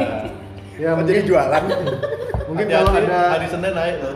Ya, 0.74 0.98
Oh, 0.98 1.06
jadi 1.06 1.22
jualan. 1.22 1.62
mungkin 2.50 2.66
kalau 2.66 2.92
ada 2.92 3.18
hari 3.38 3.46
Senin 3.46 3.72
naik 3.72 3.96
loh. 4.02 4.14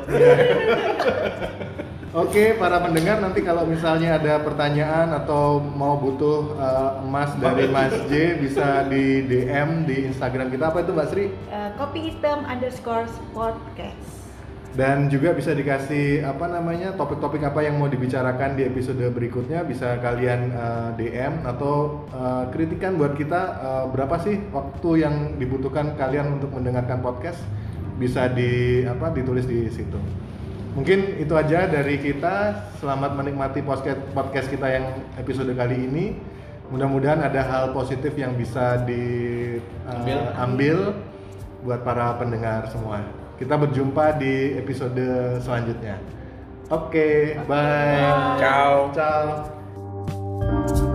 Oke, 2.18 2.56
para 2.56 2.80
pendengar 2.80 3.20
nanti 3.20 3.44
kalau 3.44 3.68
misalnya 3.68 4.16
ada 4.16 4.40
pertanyaan 4.40 5.12
atau 5.12 5.60
mau 5.60 6.00
butuh 6.00 6.56
uh, 6.56 7.04
emas 7.04 7.30
dari 7.36 7.68
Mas 7.68 7.92
J 8.08 8.40
bisa 8.40 8.88
di 8.88 9.28
DM 9.28 9.84
di 9.84 10.08
Instagram 10.08 10.48
kita 10.48 10.72
apa 10.72 10.82
itu 10.82 10.90
Mbak 10.96 11.06
Sri? 11.12 11.26
Eh, 11.30 11.70
kopi 11.76 12.10
hitam 12.10 12.48
underscore 12.48 13.06
podcast. 13.36 14.27
Dan 14.76 15.08
juga 15.08 15.32
bisa 15.32 15.56
dikasih 15.56 16.28
apa 16.28 16.44
namanya 16.44 16.92
topik-topik 16.92 17.40
apa 17.40 17.64
yang 17.64 17.80
mau 17.80 17.88
dibicarakan 17.88 18.52
di 18.52 18.68
episode 18.68 19.00
berikutnya 19.00 19.64
bisa 19.64 19.96
kalian 19.98 20.52
uh, 20.52 20.90
DM 20.92 21.40
atau 21.48 22.04
uh, 22.12 22.44
kritikan 22.52 23.00
buat 23.00 23.16
kita 23.16 23.40
uh, 23.64 23.84
berapa 23.88 24.20
sih 24.20 24.36
waktu 24.52 24.90
yang 25.08 25.14
dibutuhkan 25.40 25.96
kalian 25.96 26.36
untuk 26.36 26.52
mendengarkan 26.52 27.00
podcast 27.00 27.40
bisa 27.96 28.28
di 28.28 28.84
apa 28.84 29.08
ditulis 29.10 29.48
di 29.48 29.72
situ. 29.72 29.98
Mungkin 30.76 31.18
itu 31.18 31.32
aja 31.34 31.66
dari 31.66 31.98
kita. 31.98 32.68
Selamat 32.78 33.16
menikmati 33.18 33.64
podcast 33.64 33.98
podcast 34.14 34.46
kita 34.52 34.68
yang 34.68 34.84
episode 35.18 35.50
kali 35.56 35.74
ini. 35.74 36.14
Mudah-mudahan 36.68 37.24
ada 37.24 37.40
hal 37.40 37.64
positif 37.72 38.12
yang 38.14 38.36
bisa 38.36 38.84
diambil 38.84 40.18
ambil 40.36 40.78
buat 41.66 41.82
para 41.82 42.14
pendengar 42.20 42.68
semua. 42.70 43.17
Kita 43.38 43.54
berjumpa 43.54 44.18
di 44.18 44.58
episode 44.58 45.38
selanjutnya. 45.38 45.94
Oke, 46.68 47.38
bye. 47.46 48.36
Ciao. 48.42 48.90
Ciao. 48.92 50.86